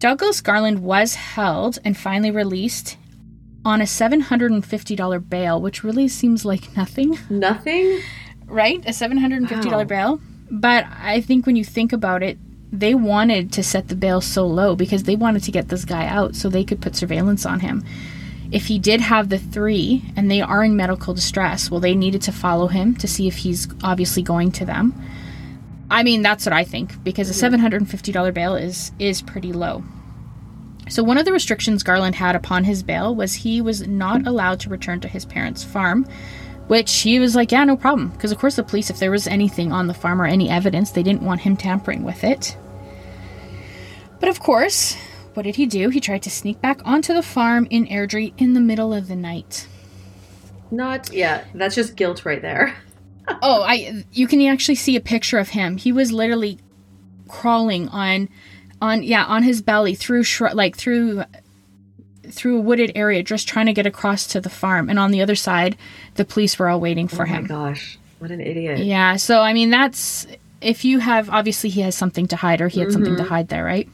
Douglas 0.07 0.41
Garland 0.41 0.85
was 0.85 1.17
held 1.17 1.81
and 1.85 1.97
finally 1.97 2.31
released 2.31 2.97
on 3.65 3.81
a 3.81 3.85
$750 3.87 5.29
bail, 5.29 5.61
which 5.61 5.83
really 5.83 6.07
seems 6.07 6.45
like 6.45 6.77
nothing, 6.77 7.19
Nothing. 7.29 7.99
right? 8.47 8.79
A 8.87 8.91
$750 8.93 9.73
Wow. 9.73 9.83
bail. 9.85 10.21
But 10.49 10.85
I 11.03 11.21
think 11.23 11.45
when 11.45 11.57
you 11.57 11.65
think 11.65 11.93
about 11.93 12.23
it, 12.23 12.39
they 12.71 12.95
wanted 12.95 13.51
to 13.55 13.65
set 13.65 13.89
the 13.89 13.97
bail 13.97 14.21
so 14.21 14.47
low 14.47 14.77
because 14.77 15.03
they 15.03 15.17
wanted 15.17 15.43
to 15.43 15.51
get 15.51 15.71
this 15.71 15.85
guy 15.85 16.07
out 16.07 16.37
so 16.37 16.49
they 16.49 16.63
could 16.63 16.81
put 16.81 16.95
surveillance 16.95 17.45
on 17.45 17.59
him. 17.59 17.83
If 18.53 18.67
he 18.67 18.79
did 18.79 19.01
have 19.01 19.29
the 19.29 19.39
three 19.39 20.05
and 20.15 20.31
they 20.31 20.41
are 20.41 20.63
in 20.63 20.77
medical 20.77 21.15
distress, 21.15 21.69
well, 21.69 21.81
they 21.81 21.97
needed 21.97 22.23
to 22.23 22.31
follow 22.31 22.69
him 22.69 22.95
to 22.99 23.09
see 23.09 23.27
if 23.27 23.39
he's 23.39 23.67
obviously 23.83 24.23
going 24.23 24.53
to 24.53 24.65
them. 24.65 24.95
I 25.91 26.03
mean, 26.03 26.23
that's 26.23 26.45
what 26.45 26.53
I 26.53 26.65
think 26.65 27.03
because 27.05 27.29
a 27.29 27.33
mm-hmm. 27.33 27.41
seven 27.41 27.61
hundred 27.61 27.83
and 27.83 27.91
fifty 27.91 28.13
dollar 28.13 28.33
bail 28.33 28.55
is 28.55 28.93
is 28.99 29.23
pretty 29.23 29.53
low. 29.53 29.85
So 30.89 31.03
one 31.03 31.19
of 31.19 31.25
the 31.25 31.33
restrictions 31.33 31.83
Garland 31.83 32.15
had 32.15 32.37
upon 32.37 32.65
his 32.65 32.83
bail 32.83 33.15
was 33.15 33.35
he 33.35 33.61
was 33.61 33.87
not 33.87 34.27
allowed 34.27 34.61
to 34.61 34.69
return 34.69 35.01
to 35.01 35.09
his 35.09 35.25
parents' 35.25 35.65
farm, 35.65 36.07
which 36.69 37.01
he 37.01 37.19
was 37.19 37.35
like, 37.35 37.51
yeah, 37.51 37.65
no 37.65 37.77
problem. 37.77 38.09
Because 38.11 38.31
of 38.31 38.39
course 38.39 38.57
the 38.57 38.63
police, 38.63 38.89
if 38.89 39.01
there 39.01 39.11
was 39.11 39.27
anything 39.27 39.73
on 39.73 39.89
the 39.89 39.95
farm 39.95 40.23
or 40.23 40.27
any 40.27 40.49
evidence, 40.49 40.93
they 40.93 41.03
didn't 41.03 41.23
want 41.23 41.41
him 41.41 41.57
tampering 41.57 42.05
with 42.05 42.23
it. 42.23 42.57
But 44.21 44.29
of 44.29 44.39
course, 44.39 44.97
what 45.35 45.43
did 45.43 45.57
he 45.57 45.67
do? 45.67 45.89
He 45.89 46.01
tried 46.01 46.23
to 46.23 46.31
sneak 46.31 46.61
back 46.61 46.81
onto 46.85 47.13
the 47.13 47.23
farm 47.23 47.67
in 47.69 47.87
Airdrie 47.87 48.33
in 48.39 48.55
the 48.55 48.61
middle 48.61 48.95
of 48.95 49.09
the 49.09 49.17
night. 49.17 49.67
Not 50.71 51.13
yeah. 51.13 51.45
That's 51.55 51.75
just 51.75 51.97
guilt 51.97 52.25
right 52.25 52.43
there. 52.43 52.77
oh, 53.43 53.63
I 53.63 54.05
you 54.13 54.27
can 54.27 54.41
actually 54.43 54.75
see 54.77 54.97
a 54.97 55.01
picture 55.01 55.39
of 55.39 55.51
him. 55.51 55.77
He 55.77 55.93
was 55.93 56.13
literally 56.13 56.59
crawling 57.29 57.89
on 57.89 58.29
on 58.81 59.03
yeah, 59.03 59.25
on 59.25 59.43
his 59.43 59.63
belly 59.63 59.95
through 59.95 60.25
like 60.53 60.77
through 60.77 61.25
through 62.31 62.59
a 62.59 62.61
wooded 62.61 62.93
area 62.95 63.23
just 63.23 63.49
trying 63.49 63.67
to 63.67 63.73
get 63.73 63.87
across 63.87 64.27
to 64.27 64.41
the 64.41 64.51
farm 64.51 64.91
and 64.91 64.99
on 64.99 65.13
the 65.13 65.23
other 65.23 65.37
side 65.37 65.77
the 66.15 66.25
police 66.25 66.59
were 66.59 66.69
all 66.69 66.81
waiting 66.81 67.09
for 67.09 67.25
him. 67.25 67.47
oh 67.51 67.55
my 67.55 67.69
him. 67.69 67.73
gosh, 67.73 67.99
what 68.19 68.31
an 68.31 68.41
idiot. 68.41 68.79
Yeah, 68.79 69.17
so 69.17 69.41
I 69.41 69.53
mean 69.53 69.71
that's 69.71 70.27
if 70.61 70.85
you 70.85 70.99
have 70.99 71.31
obviously 71.31 71.71
he 71.71 71.83
has 71.83 71.95
something 71.95 72.27
to 72.29 72.37
hide 72.37 72.61
or 72.61 72.69
he 72.69 72.81
had 72.81 72.93
something 72.93 73.17
to 73.17 73.23
mm-hmm. 73.23 73.29
hide 73.29 73.49
there, 73.49 73.65
right? 73.65 73.89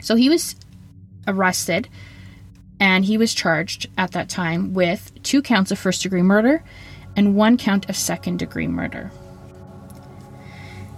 So 0.00 0.16
he 0.16 0.28
was 0.28 0.56
arrested 1.26 1.88
and 2.80 3.04
he 3.04 3.16
was 3.16 3.32
charged 3.32 3.88
at 3.96 4.12
that 4.12 4.28
time 4.28 4.74
with 4.74 5.10
two 5.22 5.40
counts 5.40 5.70
of 5.70 5.78
first 5.78 6.02
degree 6.02 6.22
murder 6.22 6.62
and 7.16 7.36
one 7.36 7.56
count 7.56 7.88
of 7.88 7.96
second 7.96 8.38
degree 8.38 8.66
murder. 8.66 9.10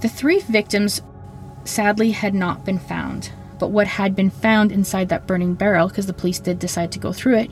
The 0.03 0.09
three 0.09 0.41
victims 0.41 1.03
sadly 1.65 2.13
had 2.13 2.35
not 2.35 2.65
been 2.65 2.79
found, 2.79 3.33
but 3.59 3.71
what 3.71 3.87
had 3.87 4.15
been 4.15 4.31
found 4.31 4.71
inside 4.71 5.09
that 5.09 5.27
burning 5.27 5.55
barrel, 5.55 5.89
because 5.89 6.07
the 6.07 6.13
police 6.13 6.39
did 6.39 6.59
decide 6.59 6.93
to 6.93 6.99
go 6.99 7.13
through 7.13 7.39
it, 7.39 7.51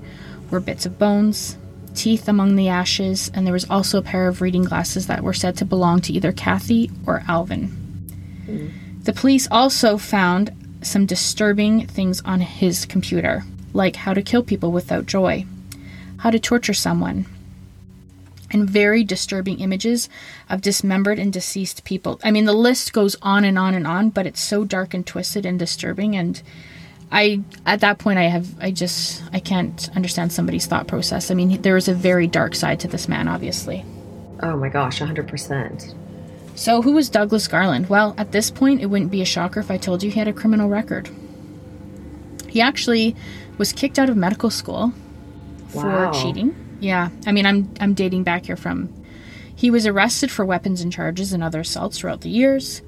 were 0.50 0.61
bits 0.61 0.87
of 0.87 0.99
bones, 0.99 1.56
teeth 1.94 2.28
among 2.28 2.56
the 2.56 2.68
ashes, 2.68 3.30
and 3.35 3.47
there 3.47 3.52
was 3.52 3.68
also 3.71 3.99
a 3.99 4.02
pair 4.02 4.28
of 4.28 4.40
reading 4.40 4.64
glasses 4.64 5.06
that 5.06 5.23
were 5.23 5.33
said 5.33 5.56
to 5.56 5.64
belong 5.64 6.00
to 6.02 6.12
either 6.12 6.33
Kathy 6.33 6.90
or 7.06 7.23
Alvin. 7.28 7.71
The 9.04 9.12
police 9.12 9.49
also 9.50 9.97
found 9.97 10.50
some 10.83 11.06
disturbing 11.06 11.87
things 11.87 12.21
on 12.23 12.40
his 12.40 12.85
computer, 12.85 13.44
like 13.73 13.97
how 13.97 14.12
to 14.12 14.23
kill 14.23 14.42
people 14.42 14.71
without 14.71 15.06
joy, 15.06 15.47
how 16.18 16.30
to 16.30 16.38
torture 16.38 16.75
someone, 16.75 17.26
and 18.55 18.71
very 18.71 19.05
disturbing 19.05 19.59
images 19.61 20.09
of 20.49 20.63
dismembered 20.63 21.19
and 21.19 21.33
deceased 21.33 21.85
people. 21.85 22.19
I 22.25 22.31
mean, 22.31 22.45
the 22.47 22.53
list 22.55 22.93
goes 22.93 23.17
on 23.21 23.45
and 23.45 23.59
on 23.59 23.75
and 23.75 23.87
on, 23.87 24.11
but 24.11 24.27
it's 24.27 24.41
so 24.41 24.65
dark 24.65 24.95
and 24.95 25.07
twisted 25.07 25.45
and 25.45 25.59
disturbing. 25.59 26.17
And 26.17 26.41
I, 27.13 27.43
at 27.67 27.81
that 27.81 27.99
point, 27.99 28.19
I 28.19 28.25
have, 28.25 28.49
I 28.61 28.71
just, 28.71 29.23
I 29.33 29.41
can't 29.41 29.91
understand 29.95 30.33
somebody's 30.33 30.67
thought 30.67 30.87
process. 30.87 31.31
I 31.31 31.35
mean, 31.35 31.61
there 31.63 31.77
is 31.77 31.89
a 31.89 31.95
very 31.95 32.27
dark 32.27 32.55
side 32.55 32.81
to 32.81 32.89
this 32.89 33.09
man, 33.09 33.29
obviously. 33.29 33.85
Oh 34.43 34.57
my 34.57 34.69
gosh, 34.69 34.99
hundred 35.01 35.29
percent. 35.29 35.95
So, 36.57 36.83
who 36.83 36.93
was 36.93 37.09
Douglas 37.09 37.49
Garland? 37.49 37.89
Well, 37.89 38.15
at 38.17 38.31
this 38.31 38.51
point, 38.51 38.81
it 38.81 38.87
wouldn't 38.87 39.11
be 39.11 39.23
a 39.23 39.25
shocker 39.25 39.59
if 39.59 39.71
I 39.71 39.77
told 39.77 40.03
you 40.03 40.11
he 40.11 40.19
had 40.19 40.29
a 40.29 40.33
criminal 40.33 40.69
record. 40.69 41.09
He 42.49 42.61
actually 42.61 43.17
was 43.59 43.73
kicked 43.73 43.99
out 43.99 44.09
of 44.09 44.17
medical 44.17 44.51
school 44.51 44.93
for 45.69 45.87
Wow. 45.87 46.13
cheating. 46.13 46.55
Yeah, 46.81 47.11
I 47.26 47.33
mean, 47.33 47.47
I'm 47.47 47.73
I'm 47.81 47.95
dating 47.95 48.25
back 48.25 48.47
here 48.47 48.57
from. 48.57 48.93
He 49.57 49.71
was 49.71 49.87
arrested 49.87 50.31
for 50.31 50.45
weapons 50.45 50.81
and 50.81 50.93
charges 50.93 51.33
and 51.33 51.43
other 51.43 51.61
assaults 51.61 51.99
throughout 51.99 52.23
the 52.23 52.28
years. 52.28 52.83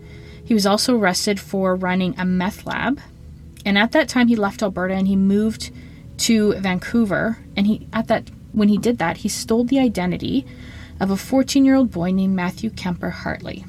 He 0.44 0.54
was 0.54 0.66
also 0.66 0.96
arrested 0.96 1.40
for 1.40 1.74
running 1.74 2.14
a 2.18 2.24
meth 2.24 2.66
lab, 2.66 3.00
and 3.64 3.78
at 3.78 3.92
that 3.92 4.08
time 4.08 4.28
he 4.28 4.36
left 4.36 4.62
Alberta 4.62 4.94
and 4.94 5.08
he 5.08 5.16
moved 5.16 5.70
to 6.18 6.54
Vancouver. 6.54 7.38
And 7.56 7.66
he 7.66 7.88
at 7.92 8.08
that 8.08 8.30
when 8.52 8.68
he 8.68 8.78
did 8.78 8.98
that, 8.98 9.18
he 9.18 9.28
stole 9.28 9.64
the 9.64 9.78
identity 9.78 10.46
of 10.98 11.10
a 11.10 11.14
14-year-old 11.14 11.90
boy 11.90 12.10
named 12.10 12.34
Matthew 12.34 12.70
Kemper 12.70 13.10
Hartley. 13.10 13.64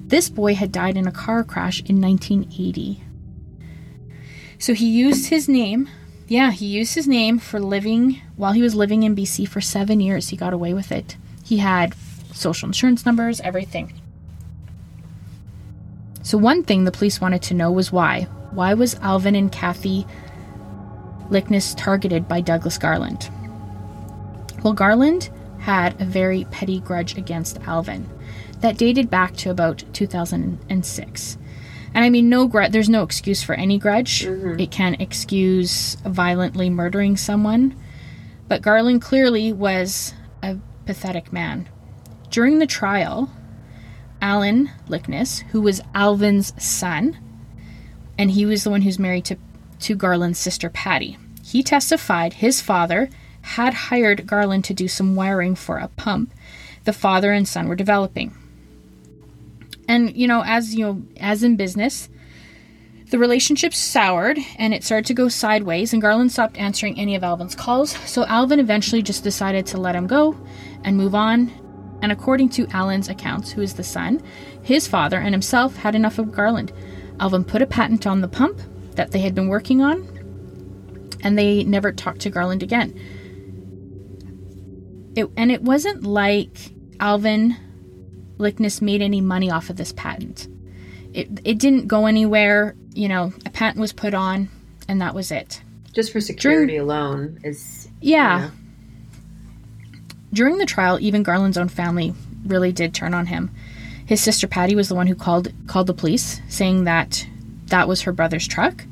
This 0.00 0.28
boy 0.28 0.54
had 0.54 0.72
died 0.72 0.96
in 0.96 1.06
a 1.06 1.12
car 1.12 1.44
crash 1.44 1.80
in 1.80 2.00
1980. 2.00 3.02
So 4.58 4.74
he 4.74 4.88
used 4.88 5.28
his 5.30 5.48
name. 5.48 5.88
Yeah, 6.28 6.50
he 6.50 6.66
used 6.66 6.94
his 6.96 7.06
name 7.06 7.38
for 7.38 7.60
living 7.60 8.20
while 8.36 8.52
he 8.52 8.62
was 8.62 8.74
living 8.74 9.04
in 9.04 9.14
BC 9.14 9.46
for 9.48 9.60
seven 9.60 10.00
years. 10.00 10.30
He 10.30 10.36
got 10.36 10.52
away 10.52 10.74
with 10.74 10.90
it. 10.90 11.16
He 11.44 11.58
had 11.58 11.94
social 12.32 12.68
insurance 12.68 13.06
numbers, 13.06 13.40
everything. 13.40 13.92
So, 16.22 16.36
one 16.36 16.64
thing 16.64 16.82
the 16.82 16.90
police 16.90 17.20
wanted 17.20 17.42
to 17.42 17.54
know 17.54 17.70
was 17.70 17.92
why. 17.92 18.22
Why 18.50 18.74
was 18.74 18.96
Alvin 18.96 19.36
and 19.36 19.52
Kathy 19.52 20.04
Liknes 21.30 21.76
targeted 21.76 22.26
by 22.26 22.40
Douglas 22.40 22.78
Garland? 22.78 23.30
Well, 24.64 24.72
Garland 24.72 25.30
had 25.60 26.00
a 26.00 26.04
very 26.04 26.44
petty 26.50 26.80
grudge 26.80 27.16
against 27.16 27.60
Alvin 27.68 28.08
that 28.60 28.78
dated 28.78 29.08
back 29.08 29.36
to 29.36 29.50
about 29.50 29.84
2006. 29.92 31.38
And 31.96 32.04
I 32.04 32.10
mean, 32.10 32.28
no 32.28 32.46
grudge. 32.46 32.72
There's 32.72 32.90
no 32.90 33.02
excuse 33.02 33.42
for 33.42 33.54
any 33.54 33.78
grudge. 33.78 34.26
Mm-hmm. 34.26 34.60
It 34.60 34.70
can 34.70 34.96
excuse 35.00 35.94
violently 36.04 36.68
murdering 36.68 37.16
someone, 37.16 37.74
but 38.48 38.60
Garland 38.60 39.00
clearly 39.00 39.50
was 39.50 40.12
a 40.42 40.58
pathetic 40.84 41.32
man. 41.32 41.70
During 42.28 42.58
the 42.58 42.66
trial, 42.66 43.30
Alan 44.20 44.70
Liknes, 44.90 45.40
who 45.52 45.62
was 45.62 45.80
Alvin's 45.94 46.52
son, 46.62 47.16
and 48.18 48.30
he 48.30 48.44
was 48.44 48.62
the 48.62 48.70
one 48.70 48.82
who's 48.82 48.98
married 48.98 49.24
to 49.24 49.38
to 49.80 49.94
Garland's 49.94 50.38
sister 50.38 50.68
Patty. 50.68 51.16
He 51.42 51.62
testified 51.62 52.34
his 52.34 52.60
father 52.60 53.08
had 53.40 53.72
hired 53.72 54.26
Garland 54.26 54.64
to 54.64 54.74
do 54.74 54.86
some 54.86 55.14
wiring 55.16 55.54
for 55.54 55.78
a 55.78 55.88
pump 55.88 56.30
the 56.84 56.92
father 56.92 57.32
and 57.32 57.48
son 57.48 57.68
were 57.68 57.74
developing. 57.74 58.34
And 59.88 60.16
you 60.16 60.26
know, 60.26 60.42
as 60.44 60.74
you 60.74 60.84
know, 60.84 61.02
as 61.18 61.42
in 61.42 61.56
business, 61.56 62.08
the 63.10 63.18
relationship 63.18 63.72
soured 63.72 64.38
and 64.58 64.74
it 64.74 64.82
started 64.82 65.06
to 65.06 65.14
go 65.14 65.28
sideways, 65.28 65.92
and 65.92 66.02
Garland 66.02 66.32
stopped 66.32 66.58
answering 66.58 66.98
any 66.98 67.14
of 67.14 67.22
Alvin's 67.22 67.54
calls. 67.54 67.92
So 68.08 68.24
Alvin 68.26 68.58
eventually 68.58 69.02
just 69.02 69.22
decided 69.22 69.66
to 69.66 69.78
let 69.78 69.94
him 69.94 70.06
go 70.06 70.36
and 70.82 70.96
move 70.96 71.14
on. 71.14 71.52
And 72.02 72.12
according 72.12 72.50
to 72.50 72.66
Alan's 72.72 73.08
accounts, 73.08 73.52
who 73.52 73.62
is 73.62 73.74
the 73.74 73.84
son, 73.84 74.22
his 74.62 74.86
father 74.88 75.18
and 75.18 75.32
himself 75.32 75.76
had 75.76 75.94
enough 75.94 76.18
of 76.18 76.32
Garland. 76.32 76.72
Alvin 77.20 77.44
put 77.44 77.62
a 77.62 77.66
patent 77.66 78.06
on 78.06 78.20
the 78.20 78.28
pump 78.28 78.60
that 78.96 79.12
they 79.12 79.20
had 79.20 79.34
been 79.34 79.48
working 79.48 79.80
on, 79.80 80.06
and 81.22 81.38
they 81.38 81.64
never 81.64 81.92
talked 81.92 82.20
to 82.20 82.30
Garland 82.30 82.62
again. 82.62 82.92
It, 85.14 85.30
and 85.36 85.50
it 85.50 85.62
wasn't 85.62 86.02
like 86.02 86.72
Alvin 87.00 87.56
Liknes 88.38 88.80
made 88.82 89.02
any 89.02 89.20
money 89.20 89.50
off 89.50 89.70
of 89.70 89.76
this 89.76 89.92
patent. 89.92 90.48
It, 91.14 91.28
it 91.44 91.58
didn't 91.58 91.86
go 91.86 92.06
anywhere. 92.06 92.74
You 92.94 93.08
know, 93.08 93.32
a 93.46 93.50
patent 93.50 93.80
was 93.80 93.92
put 93.92 94.12
on, 94.14 94.48
and 94.88 95.00
that 95.00 95.14
was 95.14 95.30
it. 95.30 95.62
Just 95.92 96.12
for 96.12 96.20
security 96.20 96.76
alone 96.76 97.40
is 97.42 97.88
Yeah. 98.00 98.38
Yeah. 98.40 98.50
During 100.32 100.58
the 100.58 100.66
trial, 100.66 100.98
even 101.00 101.22
Garland's 101.22 101.56
own 101.56 101.68
family 101.68 102.12
really 102.44 102.72
did 102.72 102.92
turn 102.94 103.14
on 103.14 103.26
him. 103.26 103.50
His 104.04 104.20
sister 104.20 104.46
Patty 104.46 104.74
was 104.76 104.88
the 104.88 104.94
one 104.94 105.06
who 105.06 105.14
called 105.14 105.52
called 105.66 105.86
the 105.86 105.94
police, 105.94 106.40
saying 106.48 106.84
that 106.84 107.26
that 107.66 107.88
was 107.88 108.02
her 108.02 108.12
brother's 108.12 108.46
truck. 108.46 108.84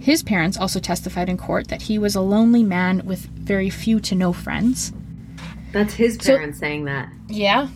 His 0.00 0.22
parents 0.22 0.56
also 0.56 0.80
testified 0.80 1.28
in 1.28 1.36
court 1.36 1.68
that 1.68 1.82
he 1.82 1.96
was 1.98 2.16
a 2.16 2.20
lonely 2.20 2.64
man 2.64 3.02
with 3.04 3.20
very 3.26 3.70
few 3.70 4.00
to 4.00 4.14
no 4.16 4.32
friends. 4.32 4.92
That's 5.72 5.94
his 5.94 6.16
So- 6.20 6.36
parents 6.36 6.58
saying 6.58 6.86
that. 6.86 7.08
Yeah. 7.28 7.68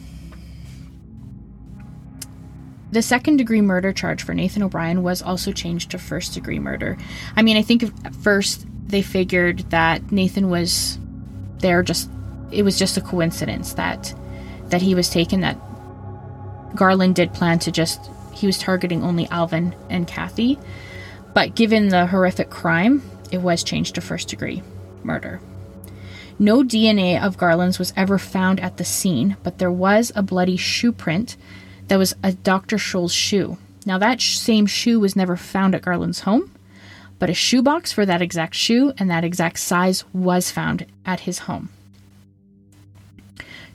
The 2.93 3.03
second 3.03 3.37
degree 3.37 3.61
murder 3.61 3.93
charge 3.93 4.23
for 4.23 4.35
Nathan 4.35 4.63
O'Brien 4.63 5.03
was 5.03 5.23
also 5.23 5.53
changed 5.53 5.91
to 5.91 5.99
first 5.99 6.35
degree 6.35 6.59
murder. 6.59 6.97
I 7.35 7.43
mean, 7.43 7.57
I 7.57 7.63
think 7.63 7.83
at 7.83 8.15
first 8.15 8.67
they 8.87 9.03
figured 9.03 9.71
that 9.71 10.13
Nathan 10.13 10.49
was 10.49 10.99
there 11.59 11.83
just 11.83 12.09
it 12.53 12.63
was 12.63 12.79
just 12.79 12.97
a 12.97 13.01
coincidence 13.01 13.75
that 13.75 14.15
that 14.69 14.83
he 14.83 14.95
was 14.95 15.09
taken 15.09 15.41
that 15.41 15.59
Garland 16.75 17.17
did 17.17 17.33
plan 17.33 17.59
to 17.61 17.73
just 17.73 18.11
he 18.33 18.47
was 18.47 18.59
targeting 18.59 19.03
only 19.03 19.29
Alvin 19.31 19.75
and 19.91 20.07
Kathy. 20.07 20.59
But 21.35 21.55
given 21.55 21.89
the 21.89 22.07
horrific 22.07 22.51
crime, 22.51 23.03
it 23.31 23.39
was 23.39 23.65
changed 23.65 23.95
to 23.97 24.01
first 24.01 24.29
degree 24.29 24.63
murder. 25.03 25.41
No 26.39 26.63
DNA 26.63 27.21
of 27.21 27.39
Garland's 27.39 27.79
was 27.79 27.95
ever 27.97 28.19
found 28.19 28.61
at 28.61 28.77
the 28.77 28.85
scene, 28.85 29.37
but 29.43 29.59
there 29.59 29.73
was 29.73 30.13
a 30.15 30.23
bloody 30.23 30.57
shoe 30.57 30.93
print 30.93 31.37
that 31.89 31.99
was 31.99 32.15
a 32.23 32.33
Dr. 32.33 32.77
Scholl's 32.77 33.13
shoe. 33.13 33.59
Now, 33.85 33.99
that 33.99 34.21
same 34.21 34.67
shoe 34.67 34.99
was 34.99 35.15
never 35.17 35.37
found 35.37 35.75
at 35.75 35.83
Garland's 35.83 36.21
home, 36.21 36.51
but 37.19 37.31
a 37.31 37.35
shoebox 37.35 37.93
for 37.93 38.05
that 38.05 38.23
exact 38.23 38.55
shoe 38.55 38.93
and 38.99 39.11
that 39.11 39.25
exact 39.25 39.59
size 39.59 40.05
was 40.13 40.51
found 40.51 40.87
at 41.05 41.21
his 41.21 41.41
home. 41.41 41.69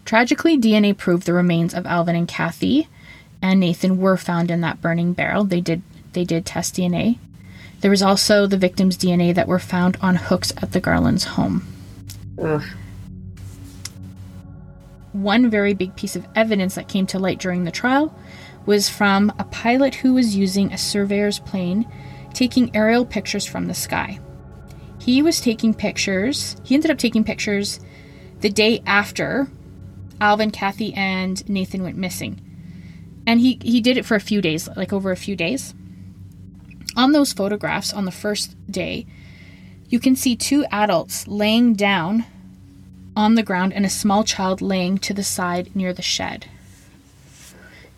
Tragically, 0.04 0.58
DNA 0.58 0.98
proved 0.98 1.26
the 1.26 1.34
remains 1.34 1.74
of 1.74 1.86
Alvin 1.86 2.16
and 2.16 2.28
Kathy 2.28 2.88
and 3.42 3.60
Nathan 3.60 3.98
were 3.98 4.18
found 4.18 4.52
in 4.52 4.62
that 4.62 4.82
burning 4.82 5.14
barrel. 5.14 5.44
They 5.44 5.62
did 5.62 5.82
they 6.14 6.24
did 6.26 6.46
test 6.46 6.76
DNA. 6.76 7.18
There 7.80 7.92
was 7.92 8.04
also 8.04 8.46
the 8.46 8.58
victim's 8.58 8.98
DNA 8.98 9.34
that 9.34 9.48
were 9.48 9.60
found 9.60 9.98
on 10.02 10.16
hooks 10.16 10.52
at 10.58 10.74
the 10.74 10.82
Garland's 10.82 11.24
home. 11.24 11.66
Ugh. 12.42 12.64
One 15.14 15.50
very 15.50 15.74
big 15.74 15.96
piece 15.96 16.16
of 16.16 16.28
evidence 16.36 16.76
that 16.76 16.88
came 16.88 17.06
to 17.08 17.20
light 17.20 17.40
during 17.40 17.64
the 17.64 17.72
trial 17.72 18.18
was 18.66 18.90
from 18.90 19.34
a 19.40 19.44
pilot 19.46 19.96
who 19.96 20.14
was 20.14 20.36
using 20.36 20.72
a 20.72 20.78
surveyor's 20.78 21.40
plane 21.40 21.88
taking 22.34 22.76
aerial 22.76 23.06
pictures 23.06 23.46
from 23.46 23.68
the 23.68 23.74
sky. 23.74 24.20
He 25.00 25.22
was 25.22 25.42
taking 25.42 25.74
pictures, 25.74 26.56
he 26.64 26.76
ended 26.76 26.92
up 26.92 26.98
taking 26.98 27.24
pictures 27.24 27.80
the 28.40 28.50
day 28.50 28.82
after 28.86 29.48
Alvin, 30.20 30.52
Kathy, 30.52 30.94
and 30.94 31.48
Nathan 31.50 31.84
went 31.84 31.98
missing. 31.98 32.40
And 33.26 33.40
he, 33.40 33.60
he 33.62 33.82
did 33.82 33.98
it 33.98 34.06
for 34.06 34.16
a 34.16 34.22
few 34.22 34.42
days, 34.42 34.70
like 34.76 34.94
over 34.94 35.12
a 35.12 35.18
few 35.18 35.36
days. 35.36 35.74
On 36.96 37.12
those 37.12 37.34
photographs 37.34 37.94
on 37.94 38.06
the 38.06 38.12
first 38.12 38.56
day, 38.70 39.08
you 39.90 40.00
can 40.00 40.16
see 40.16 40.36
two 40.36 40.66
adults 40.72 41.28
laying 41.28 41.74
down 41.74 42.26
on 43.16 43.36
the 43.36 43.44
ground 43.44 43.74
and 43.74 43.86
a 43.86 43.90
small 43.90 44.24
child 44.24 44.62
laying 44.62 44.98
to 45.00 45.14
the 45.14 45.24
side 45.24 45.76
near 45.76 45.94
the 45.94 46.02
shed. 46.02 46.46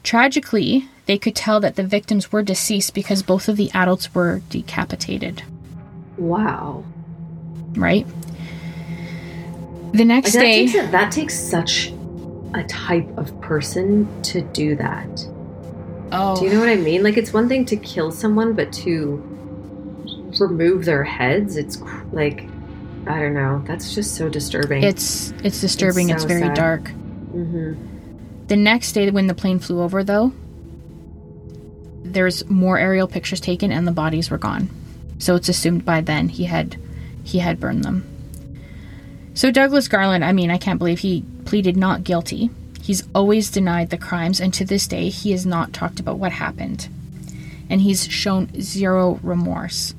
Tragically, 0.03 0.87
they 1.05 1.17
could 1.17 1.35
tell 1.35 1.59
that 1.59 1.75
the 1.75 1.83
victims 1.83 2.31
were 2.31 2.43
deceased 2.43 2.93
because 2.93 3.23
both 3.23 3.47
of 3.47 3.55
the 3.57 3.71
adults 3.73 4.13
were 4.13 4.41
decapitated, 4.49 5.43
Wow. 6.17 6.83
right? 7.75 8.05
The 9.93 10.05
next 10.05 10.33
Like, 10.33 10.33
that 10.33 10.39
day, 10.41 10.67
takes 10.67 10.91
that 10.91 11.11
takes 11.11 11.39
such 11.39 11.93
a 12.53 12.63
type 12.63 13.07
of 13.17 13.39
person 13.41 14.07
to 14.23 14.41
do 14.41 14.75
that. 14.75 15.07
oh, 16.11 16.35
Do 16.39 16.45
you 16.45 16.51
know 16.53 16.59
what 16.59 16.69
I 16.69 16.75
oh. 16.75 16.81
mean? 16.81 17.03
Like 17.03 17.17
it's 17.17 17.31
one 17.33 17.47
thing 17.47 17.65
to 17.65 17.75
kill 17.77 18.11
someone, 18.11 18.53
but 18.53 18.73
to 18.73 19.21
remove 20.39 20.85
their 20.85 21.03
heads, 21.03 21.55
it's 21.57 21.75
cr- 21.77 22.03
like 22.11 22.47
I 23.07 23.19
don't 23.19 23.33
know. 23.33 23.61
That's 23.65 23.93
just 23.93 24.15
so 24.15 24.29
disturbing. 24.29 24.83
it's 24.83 25.31
it's 25.43 25.59
disturbing. 25.59 26.09
It's, 26.09 26.21
so 26.23 26.27
very 26.27 26.41
sad. 26.41 26.55
dark. 26.55 26.87
hmm 26.89 27.73
The 28.47 28.55
next 28.55 28.93
day, 28.93 29.09
when 29.11 29.27
the 29.27 29.33
plane 29.33 29.59
flew 29.59 29.81
over, 29.81 30.03
though, 30.03 30.31
there's 32.03 32.47
more 32.49 32.77
aerial 32.77 33.07
pictures 33.07 33.41
taken, 33.41 33.71
and 33.71 33.87
the 33.87 33.91
bodies 33.91 34.29
were 34.29 34.37
gone. 34.37 34.69
So 35.19 35.35
it's 35.35 35.49
assumed 35.49 35.85
by 35.85 36.01
then 36.01 36.29
he 36.29 36.45
had 36.45 36.77
he 37.23 37.39
had 37.39 37.59
burned 37.59 37.83
them. 37.83 38.09
So 39.33 39.51
Douglas 39.51 39.87
Garland, 39.87 40.23
I 40.23 40.31
mean, 40.31 40.51
I 40.51 40.57
can't 40.57 40.77
believe 40.77 40.99
he 40.99 41.25
pleaded 41.45 41.75
not 41.75 42.03
guilty. 42.03 42.51
He's 42.81 43.03
always 43.15 43.49
denied 43.49 43.89
the 43.89 43.97
crimes, 43.97 44.39
and 44.39 44.53
to 44.53 44.65
this 44.65 44.87
day, 44.87 45.09
he 45.09 45.31
has 45.31 45.45
not 45.45 45.73
talked 45.73 45.99
about 45.99 46.19
what 46.19 46.33
happened. 46.33 46.87
And 47.69 47.81
he's 47.81 48.07
shown 48.07 48.49
zero 48.61 49.19
remorse. 49.23 49.95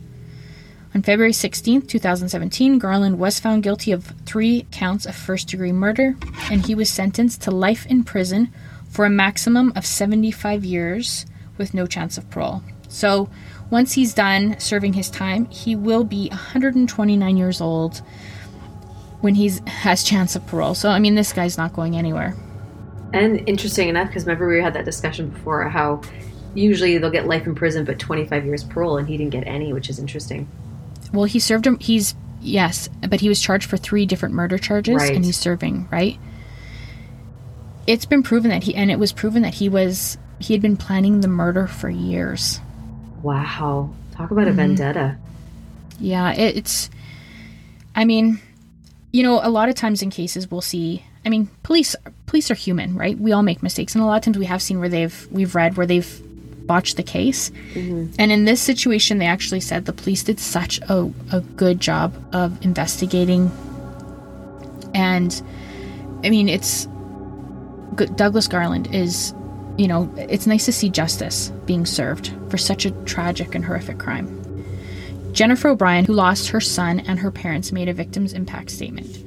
On 0.95 1.03
February 1.03 1.33
16, 1.33 1.83
2017, 1.83 2.79
Garland 2.79 3.19
was 3.19 3.41
found 3.41 3.65
guilty 3.65 3.91
of 3.91 4.15
three 4.27 4.65
counts 4.71 5.07
of 5.07 5.17
first 5.17 5.49
degree 5.49 5.73
murder, 5.73 6.15
and 6.53 6.65
he 6.65 6.77
was 6.77 6.89
sentenced 6.89 7.43
to 7.43 7.51
life 7.51 7.85
in 7.87 8.05
prison 8.05 8.53
for 8.91 9.05
a 9.05 9.11
maximum 9.11 9.73
of 9.75 9.85
75 9.85 10.65
years 10.65 11.27
with 11.59 11.75
no 11.75 11.89
chance 11.89 12.17
of 12.17 12.31
parole. 12.31 12.63
So, 12.89 13.29
once 13.71 13.95
he's 13.95 14.15
done 14.15 14.61
serving 14.61 14.93
his 14.93 15.11
time, 15.11 15.47
he 15.47 15.75
will 15.75 16.05
be 16.05 16.29
129 16.29 17.37
years 17.37 17.61
old 17.61 18.01
when 19.21 19.35
he 19.35 19.51
has 19.67 20.05
chance 20.05 20.37
of 20.37 20.47
parole. 20.47 20.77
So, 20.77 20.91
I 20.91 21.01
mean, 21.01 21.17
this 21.17 21.33
guy's 21.33 21.59
not 21.59 21.73
going 21.73 21.97
anywhere. 21.97 22.37
And 23.13 23.49
interesting 23.49 23.89
enough, 23.89 24.09
because 24.09 24.27
remember 24.27 24.47
we 24.47 24.63
had 24.63 24.75
that 24.75 24.85
discussion 24.85 25.31
before 25.31 25.69
how 25.69 26.03
usually 26.55 26.99
they'll 26.99 27.11
get 27.11 27.27
life 27.27 27.49
in 27.49 27.57
prison, 27.57 27.85
but 27.85 27.99
25 27.99 28.47
years 28.47 28.63
parole, 28.63 28.97
and 28.97 29.09
he 29.09 29.17
didn't 29.17 29.33
get 29.33 29.45
any, 29.49 29.73
which 29.73 29.91
is 29.91 29.99
interesting. 29.99 30.47
Well, 31.15 31.25
he 31.25 31.39
served 31.39 31.67
him. 31.67 31.79
He's 31.79 32.15
yes, 32.41 32.89
but 33.09 33.21
he 33.21 33.29
was 33.29 33.41
charged 33.41 33.69
for 33.69 33.77
three 33.77 34.07
different 34.07 34.35
murder 34.35 34.59
charges, 34.59 34.97
Right. 34.97 35.15
and 35.15 35.25
he's 35.25 35.37
serving 35.37 35.89
right. 35.91 36.19
It's 37.87 38.05
been 38.05 38.23
proven 38.23 38.51
that 38.51 38.65
he, 38.65 38.75
and 38.75 38.91
it 38.91 38.99
was 38.99 39.13
proven 39.13 39.43
that 39.43 39.55
he 39.55 39.69
was 39.69 40.19
he 40.39 40.53
had 40.53 40.63
been 40.63 40.77
planning 40.77 41.21
the 41.21 41.29
murder 41.29 41.67
for 41.67 41.89
years. 41.89 42.61
Wow. 43.23 43.91
Talk 44.13 44.31
about 44.31 44.47
a 44.47 44.51
mm-hmm. 44.51 44.59
vendetta. 44.59 45.17
Yeah, 45.99 46.33
it, 46.33 46.57
it's. 46.57 46.91
I 47.95 48.05
mean, 48.05 48.41
you 49.13 49.23
know, 49.23 49.41
a 49.43 49.49
lot 49.49 49.69
of 49.69 49.75
times 49.75 50.03
in 50.03 50.11
cases 50.11 50.51
we'll 50.51 50.61
see. 50.61 51.05
I 51.25 51.29
mean, 51.29 51.49
police 51.63 51.95
police 52.27 52.51
are 52.51 52.55
human, 52.55 52.97
right? 52.97 53.19
We 53.19 53.33
all 53.33 53.43
make 53.43 53.63
mistakes, 53.63 53.95
and 53.95 54.03
a 54.03 54.07
lot 54.07 54.17
of 54.17 54.23
times 54.23 54.39
we 54.39 54.47
have 54.47 54.61
seen 54.61 54.81
where 54.81 54.89
they've 54.89 55.29
we've 55.31 55.55
read 55.55 55.77
where 55.77 55.87
they've 55.87 56.23
botched 56.67 56.97
the 56.97 57.03
case. 57.03 57.51
Mm-hmm. 57.75 58.15
And 58.19 58.33
in 58.33 58.45
this 58.45 58.61
situation, 58.61 59.19
they 59.19 59.27
actually 59.27 59.61
said 59.61 59.85
the 59.85 59.93
police 59.93 60.23
did 60.23 60.41
such 60.41 60.81
a, 60.89 61.11
a 61.33 61.41
good 61.41 61.81
job 61.81 62.15
of 62.33 62.65
investigating. 62.65 63.51
And 64.95 65.43
I 66.25 66.31
mean, 66.31 66.49
it's 66.49 66.87
Douglas 68.17 68.49
Garland 68.49 68.95
is, 68.95 69.35
you 69.77 69.87
know, 69.87 70.13
it's 70.17 70.47
nice 70.47 70.65
to 70.65 70.73
see 70.73 70.89
justice 70.89 71.51
being 71.67 71.87
served 71.87 72.33
for 72.49 72.59
such 72.59 72.87
a 72.87 72.91
tragic 73.05 73.55
and 73.55 73.65
horrific 73.65 73.99
crime. 73.99 74.41
Jennifer 75.33 75.69
O'Brien, 75.69 76.05
who 76.05 76.13
lost 76.13 76.49
her 76.49 76.61
son 76.61 77.01
and 77.01 77.19
her 77.19 77.31
parents, 77.31 77.73
made 77.73 77.89
a 77.89 77.93
victim's 77.93 78.33
impact 78.33 78.71
statement. 78.71 79.19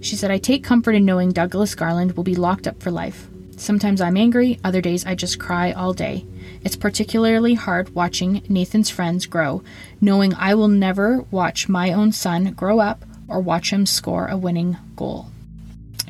She 0.00 0.16
said, 0.16 0.30
I 0.30 0.38
take 0.38 0.64
comfort 0.64 0.94
in 0.94 1.04
knowing 1.04 1.32
Douglas 1.32 1.74
Garland 1.74 2.16
will 2.16 2.24
be 2.24 2.34
locked 2.34 2.66
up 2.66 2.82
for 2.82 2.90
life. 2.90 3.28
Sometimes 3.56 4.00
I'm 4.00 4.16
angry, 4.16 4.58
other 4.64 4.80
days 4.80 5.06
I 5.06 5.14
just 5.14 5.38
cry 5.38 5.72
all 5.72 5.92
day. 5.92 6.26
It's 6.64 6.76
particularly 6.76 7.54
hard 7.54 7.94
watching 7.94 8.42
Nathan's 8.48 8.88
friends 8.88 9.26
grow, 9.26 9.62
knowing 10.00 10.34
I 10.34 10.54
will 10.54 10.68
never 10.68 11.22
watch 11.30 11.68
my 11.68 11.92
own 11.92 12.12
son 12.12 12.52
grow 12.52 12.80
up 12.80 13.04
or 13.28 13.40
watch 13.40 13.70
him 13.70 13.84
score 13.84 14.28
a 14.28 14.36
winning 14.36 14.78
goal. 14.96 15.26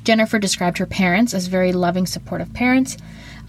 Jennifer 0.04 0.38
described 0.38 0.78
her 0.78 0.86
parents 0.86 1.34
as 1.34 1.48
very 1.48 1.72
loving, 1.72 2.06
supportive 2.06 2.52
parents. 2.52 2.96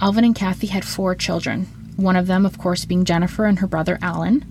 Alvin 0.02 0.24
and 0.24 0.36
Kathy 0.36 0.68
had 0.68 0.86
four 0.86 1.14
children, 1.14 1.66
one 1.96 2.16
of 2.16 2.28
them, 2.28 2.46
of 2.46 2.58
course, 2.58 2.86
being 2.86 3.06
Jennifer 3.06 3.46
and 3.46 3.60
her 3.60 3.68
brother 3.68 4.00
Alan. 4.02 4.44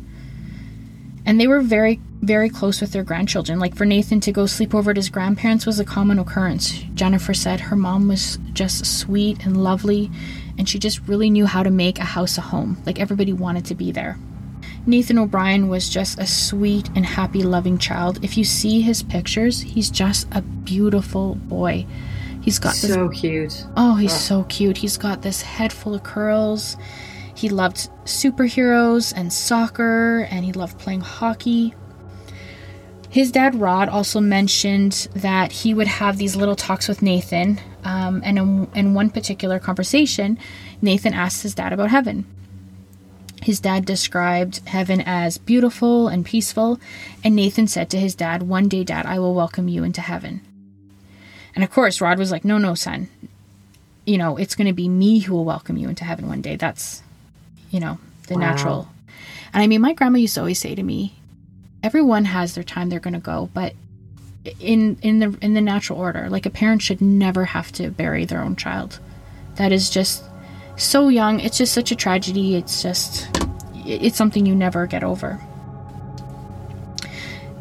And 1.26 1.40
they 1.40 1.46
were 1.46 1.62
very, 1.62 2.00
very 2.20 2.50
close 2.50 2.80
with 2.80 2.92
their 2.92 3.02
grandchildren. 3.02 3.58
Like 3.58 3.74
for 3.74 3.86
Nathan 3.86 4.20
to 4.20 4.32
go 4.32 4.46
sleep 4.46 4.74
over 4.74 4.90
at 4.90 4.96
his 4.96 5.08
grandparents 5.08 5.64
was 5.64 5.80
a 5.80 5.84
common 5.84 6.18
occurrence. 6.18 6.70
Jennifer 6.94 7.32
said 7.32 7.60
her 7.60 7.76
mom 7.76 8.08
was 8.08 8.38
just 8.52 8.84
sweet 8.84 9.44
and 9.44 9.64
lovely, 9.64 10.10
and 10.58 10.68
she 10.68 10.78
just 10.78 11.00
really 11.06 11.30
knew 11.30 11.46
how 11.46 11.62
to 11.62 11.70
make 11.70 11.98
a 11.98 12.04
house 12.04 12.38
a 12.38 12.40
home. 12.40 12.82
Like 12.86 13.00
everybody 13.00 13.32
wanted 13.32 13.64
to 13.66 13.74
be 13.74 13.92
there. 13.92 14.18
Nathan 14.86 15.18
O'Brien 15.18 15.68
was 15.68 15.88
just 15.88 16.18
a 16.18 16.26
sweet 16.26 16.88
and 16.94 17.06
happy, 17.06 17.42
loving 17.42 17.78
child. 17.78 18.22
If 18.22 18.36
you 18.36 18.44
see 18.44 18.82
his 18.82 19.02
pictures, 19.02 19.60
he's 19.60 19.90
just 19.90 20.28
a 20.32 20.42
beautiful 20.42 21.36
boy. 21.36 21.86
He's 22.42 22.58
got 22.58 22.74
this 22.74 22.92
So 22.92 23.08
cute. 23.08 23.66
Oh, 23.76 23.94
he's 23.94 24.12
so 24.12 24.44
cute. 24.44 24.76
He's 24.76 24.98
got 24.98 25.22
this 25.22 25.40
head 25.40 25.72
full 25.72 25.94
of 25.94 26.02
curls. 26.02 26.76
He 27.34 27.48
loved 27.48 27.88
superheroes 28.04 29.14
and 29.16 29.32
soccer, 29.32 30.28
and 30.30 30.44
he 30.44 30.52
loved 30.52 30.78
playing 30.78 31.00
hockey. 31.00 31.74
His 33.08 33.32
dad, 33.32 33.54
Rod, 33.54 33.88
also 33.88 34.20
mentioned 34.20 35.08
that 35.14 35.52
he 35.52 35.72
would 35.72 35.86
have 35.86 36.18
these 36.18 36.36
little 36.36 36.56
talks 36.56 36.86
with 36.86 37.00
Nathan. 37.00 37.60
Um, 37.84 38.22
and 38.24 38.38
in, 38.38 38.68
in 38.74 38.94
one 38.94 39.10
particular 39.10 39.58
conversation, 39.58 40.38
Nathan 40.80 41.12
asked 41.14 41.42
his 41.42 41.54
dad 41.54 41.72
about 41.72 41.90
heaven. 41.90 42.24
His 43.42 43.60
dad 43.60 43.84
described 43.84 44.66
heaven 44.66 45.02
as 45.04 45.36
beautiful 45.36 46.08
and 46.08 46.24
peaceful, 46.24 46.80
and 47.22 47.36
Nathan 47.36 47.66
said 47.66 47.90
to 47.90 47.98
his 48.00 48.14
dad, 48.14 48.42
One 48.44 48.68
day, 48.68 48.84
dad, 48.84 49.04
I 49.04 49.18
will 49.18 49.34
welcome 49.34 49.68
you 49.68 49.84
into 49.84 50.00
heaven. 50.00 50.40
And 51.54 51.62
of 51.62 51.70
course, 51.70 52.00
Rod 52.00 52.18
was 52.18 52.30
like, 52.30 52.44
No, 52.44 52.56
no, 52.56 52.74
son. 52.74 53.08
You 54.06 54.16
know, 54.18 54.36
it's 54.38 54.54
going 54.54 54.66
to 54.66 54.72
be 54.72 54.88
me 54.88 55.18
who 55.20 55.34
will 55.34 55.44
welcome 55.44 55.76
you 55.76 55.88
into 55.90 56.04
heaven 56.04 56.26
one 56.26 56.40
day. 56.40 56.56
That's, 56.56 57.02
you 57.70 57.80
know, 57.80 57.98
the 58.28 58.34
Wow. 58.34 58.40
natural. 58.40 58.88
And 59.52 59.62
I 59.62 59.66
mean, 59.66 59.80
my 59.82 59.92
grandma 59.92 60.18
used 60.18 60.34
to 60.34 60.40
always 60.40 60.58
say 60.58 60.74
to 60.74 60.82
me, 60.82 61.14
everyone 61.82 62.24
has 62.26 62.54
their 62.54 62.64
time 62.64 62.88
they're 62.88 62.98
going 62.98 63.14
to 63.14 63.20
go, 63.20 63.50
but 63.52 63.74
in 64.61 64.98
in 65.02 65.18
the 65.18 65.37
in 65.40 65.54
the 65.54 65.61
natural 65.61 65.98
order. 65.98 66.28
Like 66.28 66.46
a 66.46 66.50
parent 66.50 66.83
should 66.83 67.00
never 67.00 67.44
have 67.44 67.72
to 67.72 67.90
bury 67.90 68.24
their 68.24 68.42
own 68.42 68.57
child. 68.57 68.98
That 69.57 69.72
is 69.72 69.90
just 69.90 70.24
so 70.76 71.09
young. 71.09 71.40
It's 71.40 71.59
just 71.59 71.72
such 71.72 71.90
a 71.90 71.96
tragedy. 71.96 72.57
It's 72.57 72.83
just 72.83 73.28
it's 73.74 74.16
something 74.16 74.46
you 74.46 74.54
never 74.54 74.87
get 74.87 75.04
over. 75.04 75.40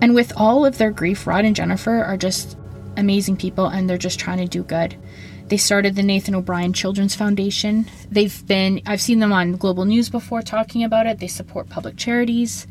And 0.02 0.13
with 0.13 0.34
all 0.36 0.65
of 0.65 0.78
their 0.78 0.91
grief, 0.91 1.26
Rod 1.26 1.46
and 1.46 1.56
Jennifer 1.56 2.04
are 2.04 2.17
just 2.17 2.58
amazing 2.98 3.38
people 3.38 3.67
and 3.67 3.89
they're 3.89 3.98
just 3.98 4.19
trying 4.19 4.39
to 4.39 4.48
do 4.48 4.63
good. 4.63 4.98
They 5.48 5.58
started 5.58 5.96
the 5.96 6.04
Nathan 6.04 6.36
O'Brien 6.36 6.74
Children's 6.74 7.15
Foundation. 7.15 7.86
They've 8.10 8.46
been, 8.48 8.82
I've 8.86 9.02
seen 9.02 9.19
them 9.19 9.34
on 9.34 9.54
global 9.54 9.86
news 9.86 10.10
before 10.10 10.41
talking 10.41 10.84
about 10.84 11.06
it. 11.06 11.19
They 11.19 11.28
support 11.28 11.69
public 11.69 11.96
charities. 11.96 12.67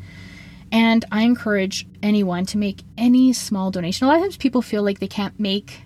And 0.73 1.05
I 1.11 1.21
encourage 1.21 1.87
anyone 2.01 2.47
to 2.47 2.57
make 2.57 2.81
any 2.97 3.31
small 3.31 3.69
donation. 3.69 4.05
A 4.05 4.09
lot 4.09 4.17
of 4.17 4.23
times 4.23 4.37
people 4.37 4.63
feel 4.63 4.81
like 4.81 4.99
they 4.99 5.07
can't 5.07 5.39
make, 5.39 5.83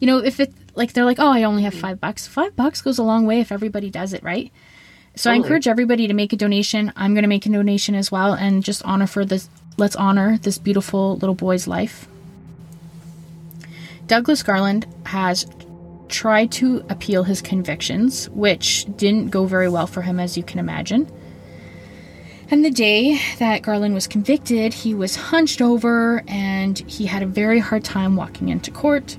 you 0.00 0.08
know, 0.08 0.18
if 0.18 0.40
it, 0.40 0.52
like 0.74 0.92
they're 0.92 1.04
like, 1.04 1.20
oh, 1.20 1.30
I 1.30 1.44
only 1.44 1.62
have 1.62 1.72
five 1.72 2.00
bucks. 2.00 2.26
Five 2.26 2.56
bucks 2.56 2.82
goes 2.82 2.98
a 2.98 3.04
long 3.04 3.26
way 3.26 3.38
if 3.38 3.52
everybody 3.52 3.90
does 3.90 4.12
it, 4.12 4.24
right? 4.24 4.50
So 5.14 5.30
I 5.30 5.34
encourage 5.34 5.68
everybody 5.68 6.08
to 6.08 6.14
make 6.14 6.32
a 6.32 6.36
donation. 6.36 6.92
I'm 6.96 7.14
going 7.14 7.22
to 7.22 7.28
make 7.28 7.46
a 7.46 7.48
donation 7.48 7.94
as 7.94 8.10
well 8.10 8.32
and 8.32 8.64
just 8.64 8.82
honor 8.82 9.06
for 9.06 9.24
this, 9.24 9.48
let's 9.76 9.94
honor 9.94 10.36
this 10.38 10.58
beautiful 10.58 11.16
little 11.18 11.36
boy's 11.36 11.68
life. 11.68 12.08
Douglas 14.08 14.42
Garland 14.42 14.88
has 15.06 15.46
tried 16.08 16.50
to 16.52 16.84
appeal 16.88 17.22
his 17.22 17.40
convictions, 17.40 18.28
which 18.30 18.86
didn't 18.96 19.28
go 19.30 19.46
very 19.46 19.68
well 19.68 19.86
for 19.86 20.02
him, 20.02 20.18
as 20.18 20.36
you 20.36 20.42
can 20.42 20.58
imagine. 20.58 21.08
And 22.50 22.64
the 22.64 22.70
day 22.70 23.18
that 23.38 23.62
Garland 23.62 23.94
was 23.94 24.06
convicted, 24.06 24.74
he 24.74 24.94
was 24.94 25.16
hunched 25.16 25.62
over 25.62 26.22
and 26.28 26.78
he 26.80 27.06
had 27.06 27.22
a 27.22 27.26
very 27.26 27.58
hard 27.58 27.84
time 27.84 28.16
walking 28.16 28.48
into 28.48 28.70
court. 28.70 29.16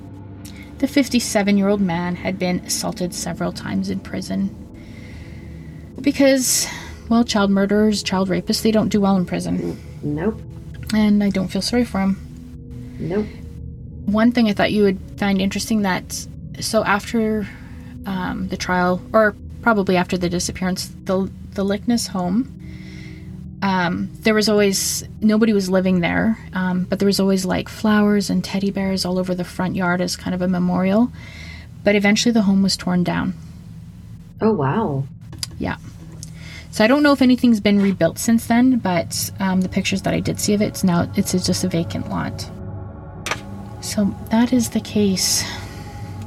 The 0.77 0.87
57 0.87 1.57
year 1.57 1.67
old 1.67 1.81
man 1.81 2.15
had 2.15 2.37
been 2.37 2.59
assaulted 2.59 3.13
several 3.13 3.51
times 3.51 3.89
in 3.89 3.99
prison 3.99 4.49
because, 6.01 6.67
well, 7.09 7.23
child 7.23 7.49
murderers, 7.49 8.03
child 8.03 8.29
rapists, 8.29 8.61
they 8.61 8.71
don't 8.71 8.89
do 8.89 9.01
well 9.01 9.15
in 9.17 9.25
prison. 9.25 9.81
Nope. 10.03 10.39
And 10.93 11.23
I 11.23 11.29
don't 11.29 11.47
feel 11.47 11.61
sorry 11.61 11.85
for 11.85 11.99
him. 11.99 12.95
Nope. 12.99 13.25
one 14.05 14.31
thing 14.31 14.47
I 14.47 14.53
thought 14.53 14.71
you 14.71 14.83
would 14.83 14.99
find 15.17 15.41
interesting 15.41 15.81
that 15.81 16.27
so 16.59 16.83
after 16.83 17.47
um, 18.05 18.47
the 18.49 18.57
trial, 18.57 19.01
or 19.11 19.35
probably 19.61 19.97
after 19.97 20.17
the 20.17 20.29
disappearance, 20.29 20.93
the 21.03 21.29
the 21.53 21.65
Liknes 21.65 22.07
home, 22.07 22.61
um, 23.65 24.11
there 24.19 24.35
was 24.35 24.47
always 24.47 25.03
nobody 25.21 25.51
was 25.51 25.71
living 25.71 26.01
there, 26.01 26.37
um, 26.53 26.83
but 26.83 26.99
there 26.99 27.07
was 27.07 27.19
always 27.19 27.45
like 27.45 27.67
flowers 27.67 28.29
and 28.29 28.43
teddy 28.43 28.69
bears 28.69 29.05
all 29.05 29.17
over 29.17 29.33
the 29.33 29.43
front 29.43 29.75
yard 29.75 30.01
as 30.01 30.15
kind 30.15 30.35
of 30.35 30.43
a 30.43 30.47
memorial. 30.47 31.11
But 31.83 31.95
eventually, 31.95 32.31
the 32.31 32.43
home 32.43 32.61
was 32.61 32.77
torn 32.77 33.03
down. 33.03 33.33
Oh 34.39 34.51
wow. 34.51 35.05
Yeah. 35.57 35.77
So 36.69 36.83
I 36.83 36.87
don't 36.87 37.01
know 37.01 37.11
if 37.11 37.23
anything's 37.23 37.59
been 37.59 37.81
rebuilt 37.81 38.19
since 38.19 38.45
then, 38.45 38.77
but 38.77 39.31
um, 39.39 39.61
the 39.61 39.69
pictures 39.69 40.03
that 40.03 40.13
I 40.13 40.19
did 40.19 40.39
see 40.39 40.53
of 40.53 40.61
it, 40.61 40.67
it's 40.67 40.83
now 40.83 41.11
it's 41.15 41.31
just 41.31 41.63
a 41.63 41.67
vacant 41.67 42.07
lot. 42.07 42.47
So 43.81 44.15
that 44.29 44.53
is 44.53 44.69
the 44.69 44.79
case, 44.79 45.43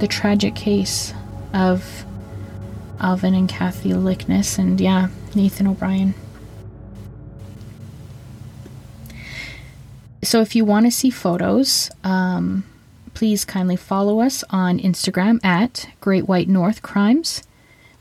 the 0.00 0.08
tragic 0.08 0.56
case 0.56 1.14
of 1.54 2.04
Alvin 2.98 3.34
and 3.34 3.48
Kathy 3.48 3.90
Liknes, 3.90 4.58
and 4.58 4.80
yeah, 4.80 5.06
Nathan 5.36 5.68
O'Brien. 5.68 6.14
So 10.28 10.42
if 10.42 10.54
you 10.54 10.66
want 10.66 10.84
to 10.84 10.90
see 10.90 11.08
photos, 11.08 11.90
um, 12.04 12.64
please 13.14 13.46
kindly 13.46 13.76
follow 13.76 14.20
us 14.20 14.44
on 14.50 14.78
Instagram 14.78 15.42
at 15.42 15.88
Great 16.02 16.28
White 16.28 16.50
North 16.50 16.82
Crimes 16.82 17.42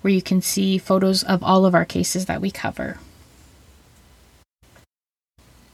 where 0.02 0.12
you 0.12 0.22
can 0.22 0.42
see 0.42 0.78
photos 0.78 1.24
of 1.24 1.42
all 1.42 1.66
of 1.66 1.74
our 1.74 1.86
cases 1.86 2.26
that 2.26 2.42
we 2.42 2.52
cover. 2.52 3.00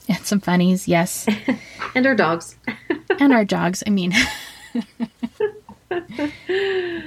And 0.08 0.20
some 0.20 0.42
funnies, 0.42 0.88
yes. 0.88 1.26
And 1.96 2.06
our 2.06 2.14
dogs. 2.14 2.56
and 3.20 3.34
our 3.34 3.46
dogs. 3.46 3.82
I 3.88 3.90
mean, 3.90 4.14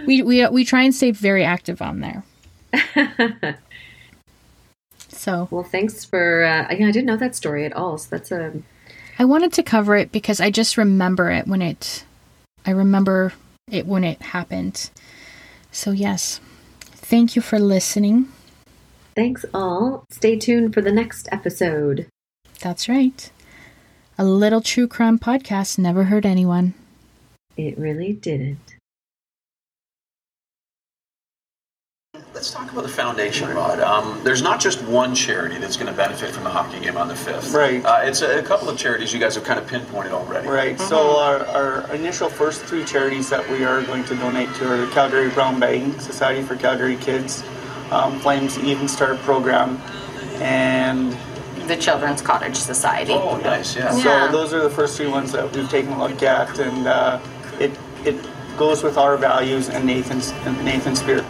we, 0.08 0.22
we, 0.22 0.44
we 0.48 0.64
try 0.64 0.82
and 0.82 0.92
stay 0.92 1.12
very 1.12 1.44
active 1.44 1.80
on 1.80 2.00
there. 2.00 2.24
So 5.08 5.46
Well, 5.52 5.62
thanks 5.62 6.04
for. 6.04 6.42
Uh, 6.42 6.74
yeah, 6.74 6.88
I 6.88 6.90
didn't 6.90 7.06
know 7.06 7.18
that 7.18 7.36
story 7.36 7.64
at 7.64 7.74
all. 7.74 7.96
So 7.96 8.08
that's 8.10 8.32
a. 8.32 8.60
I 9.18 9.24
wanted 9.24 9.52
to 9.54 9.62
cover 9.62 9.96
it 9.96 10.12
because 10.12 10.40
I 10.40 10.50
just 10.50 10.76
remember 10.76 11.30
it 11.30 11.46
when 11.46 11.62
it, 11.62 12.04
I 12.66 12.70
remember 12.70 13.32
it 13.70 13.86
when 13.86 14.04
it 14.04 14.20
happened. 14.20 14.90
So, 15.72 15.90
yes, 15.90 16.40
thank 16.80 17.34
you 17.34 17.42
for 17.42 17.58
listening. 17.58 18.28
Thanks 19.14 19.46
all. 19.54 20.04
Stay 20.10 20.36
tuned 20.36 20.74
for 20.74 20.82
the 20.82 20.92
next 20.92 21.28
episode. 21.32 22.06
That's 22.60 22.88
right. 22.88 23.30
A 24.18 24.24
little 24.24 24.60
true 24.60 24.86
crime 24.86 25.18
podcast 25.18 25.78
never 25.78 26.04
hurt 26.04 26.26
anyone. 26.26 26.74
It 27.56 27.78
really 27.78 28.12
didn't. 28.12 28.75
Let's 32.36 32.46
let's 32.46 32.50
talk 32.50 32.70
about 32.70 32.82
the 32.82 32.92
foundation, 32.92 33.48
Rod. 33.48 33.80
Um, 33.80 34.20
there's 34.22 34.42
not 34.42 34.60
just 34.60 34.82
one 34.82 35.14
charity 35.14 35.56
that's 35.56 35.76
going 35.76 35.86
to 35.86 35.96
benefit 35.96 36.32
from 36.34 36.44
the 36.44 36.50
hockey 36.50 36.78
game 36.78 36.98
on 36.98 37.08
the 37.08 37.14
5th. 37.14 37.54
Right. 37.54 37.84
Uh, 37.84 38.00
it's 38.02 38.20
a, 38.20 38.40
a 38.40 38.42
couple 38.42 38.68
of 38.68 38.76
charities 38.76 39.12
you 39.12 39.18
guys 39.18 39.34
have 39.36 39.44
kind 39.44 39.58
of 39.58 39.66
pinpointed 39.66 40.12
already. 40.12 40.46
Right. 40.46 40.78
So 40.78 41.18
our, 41.18 41.46
our 41.46 41.94
initial 41.94 42.28
first 42.28 42.62
three 42.64 42.84
charities 42.84 43.30
that 43.30 43.48
we 43.48 43.64
are 43.64 43.82
going 43.82 44.04
to 44.04 44.14
donate 44.16 44.54
to 44.56 44.70
are 44.70 44.76
the 44.76 44.86
Calgary 44.92 45.30
Brown 45.30 45.58
Bagging 45.58 45.98
Society 45.98 46.42
for 46.42 46.56
Calgary 46.56 46.96
Kids, 46.96 47.42
um, 47.90 48.20
Flames 48.20 48.58
Even 48.58 48.86
Start 48.86 49.18
Program, 49.20 49.78
and 50.42 51.16
The 51.66 51.76
Children's 51.76 52.20
Cottage 52.20 52.56
Society. 52.56 53.14
Oh, 53.14 53.38
nice, 53.38 53.74
yeah. 53.74 53.96
Yeah. 53.96 54.26
So 54.26 54.32
those 54.32 54.52
are 54.52 54.62
the 54.62 54.70
first 54.70 54.98
three 54.98 55.08
ones 55.08 55.32
that 55.32 55.50
we've 55.56 55.70
taken 55.70 55.92
a 55.92 55.98
look 55.98 56.22
at, 56.22 56.58
and 56.58 56.86
uh, 56.86 57.18
it 57.58 57.72
it 58.04 58.16
goes 58.58 58.82
with 58.82 58.98
our 58.98 59.16
values 59.16 59.70
and 59.70 59.86
Nathan's 59.86 60.32
and 60.44 60.62
Nathan's 60.64 61.00
spirit. 61.00 61.24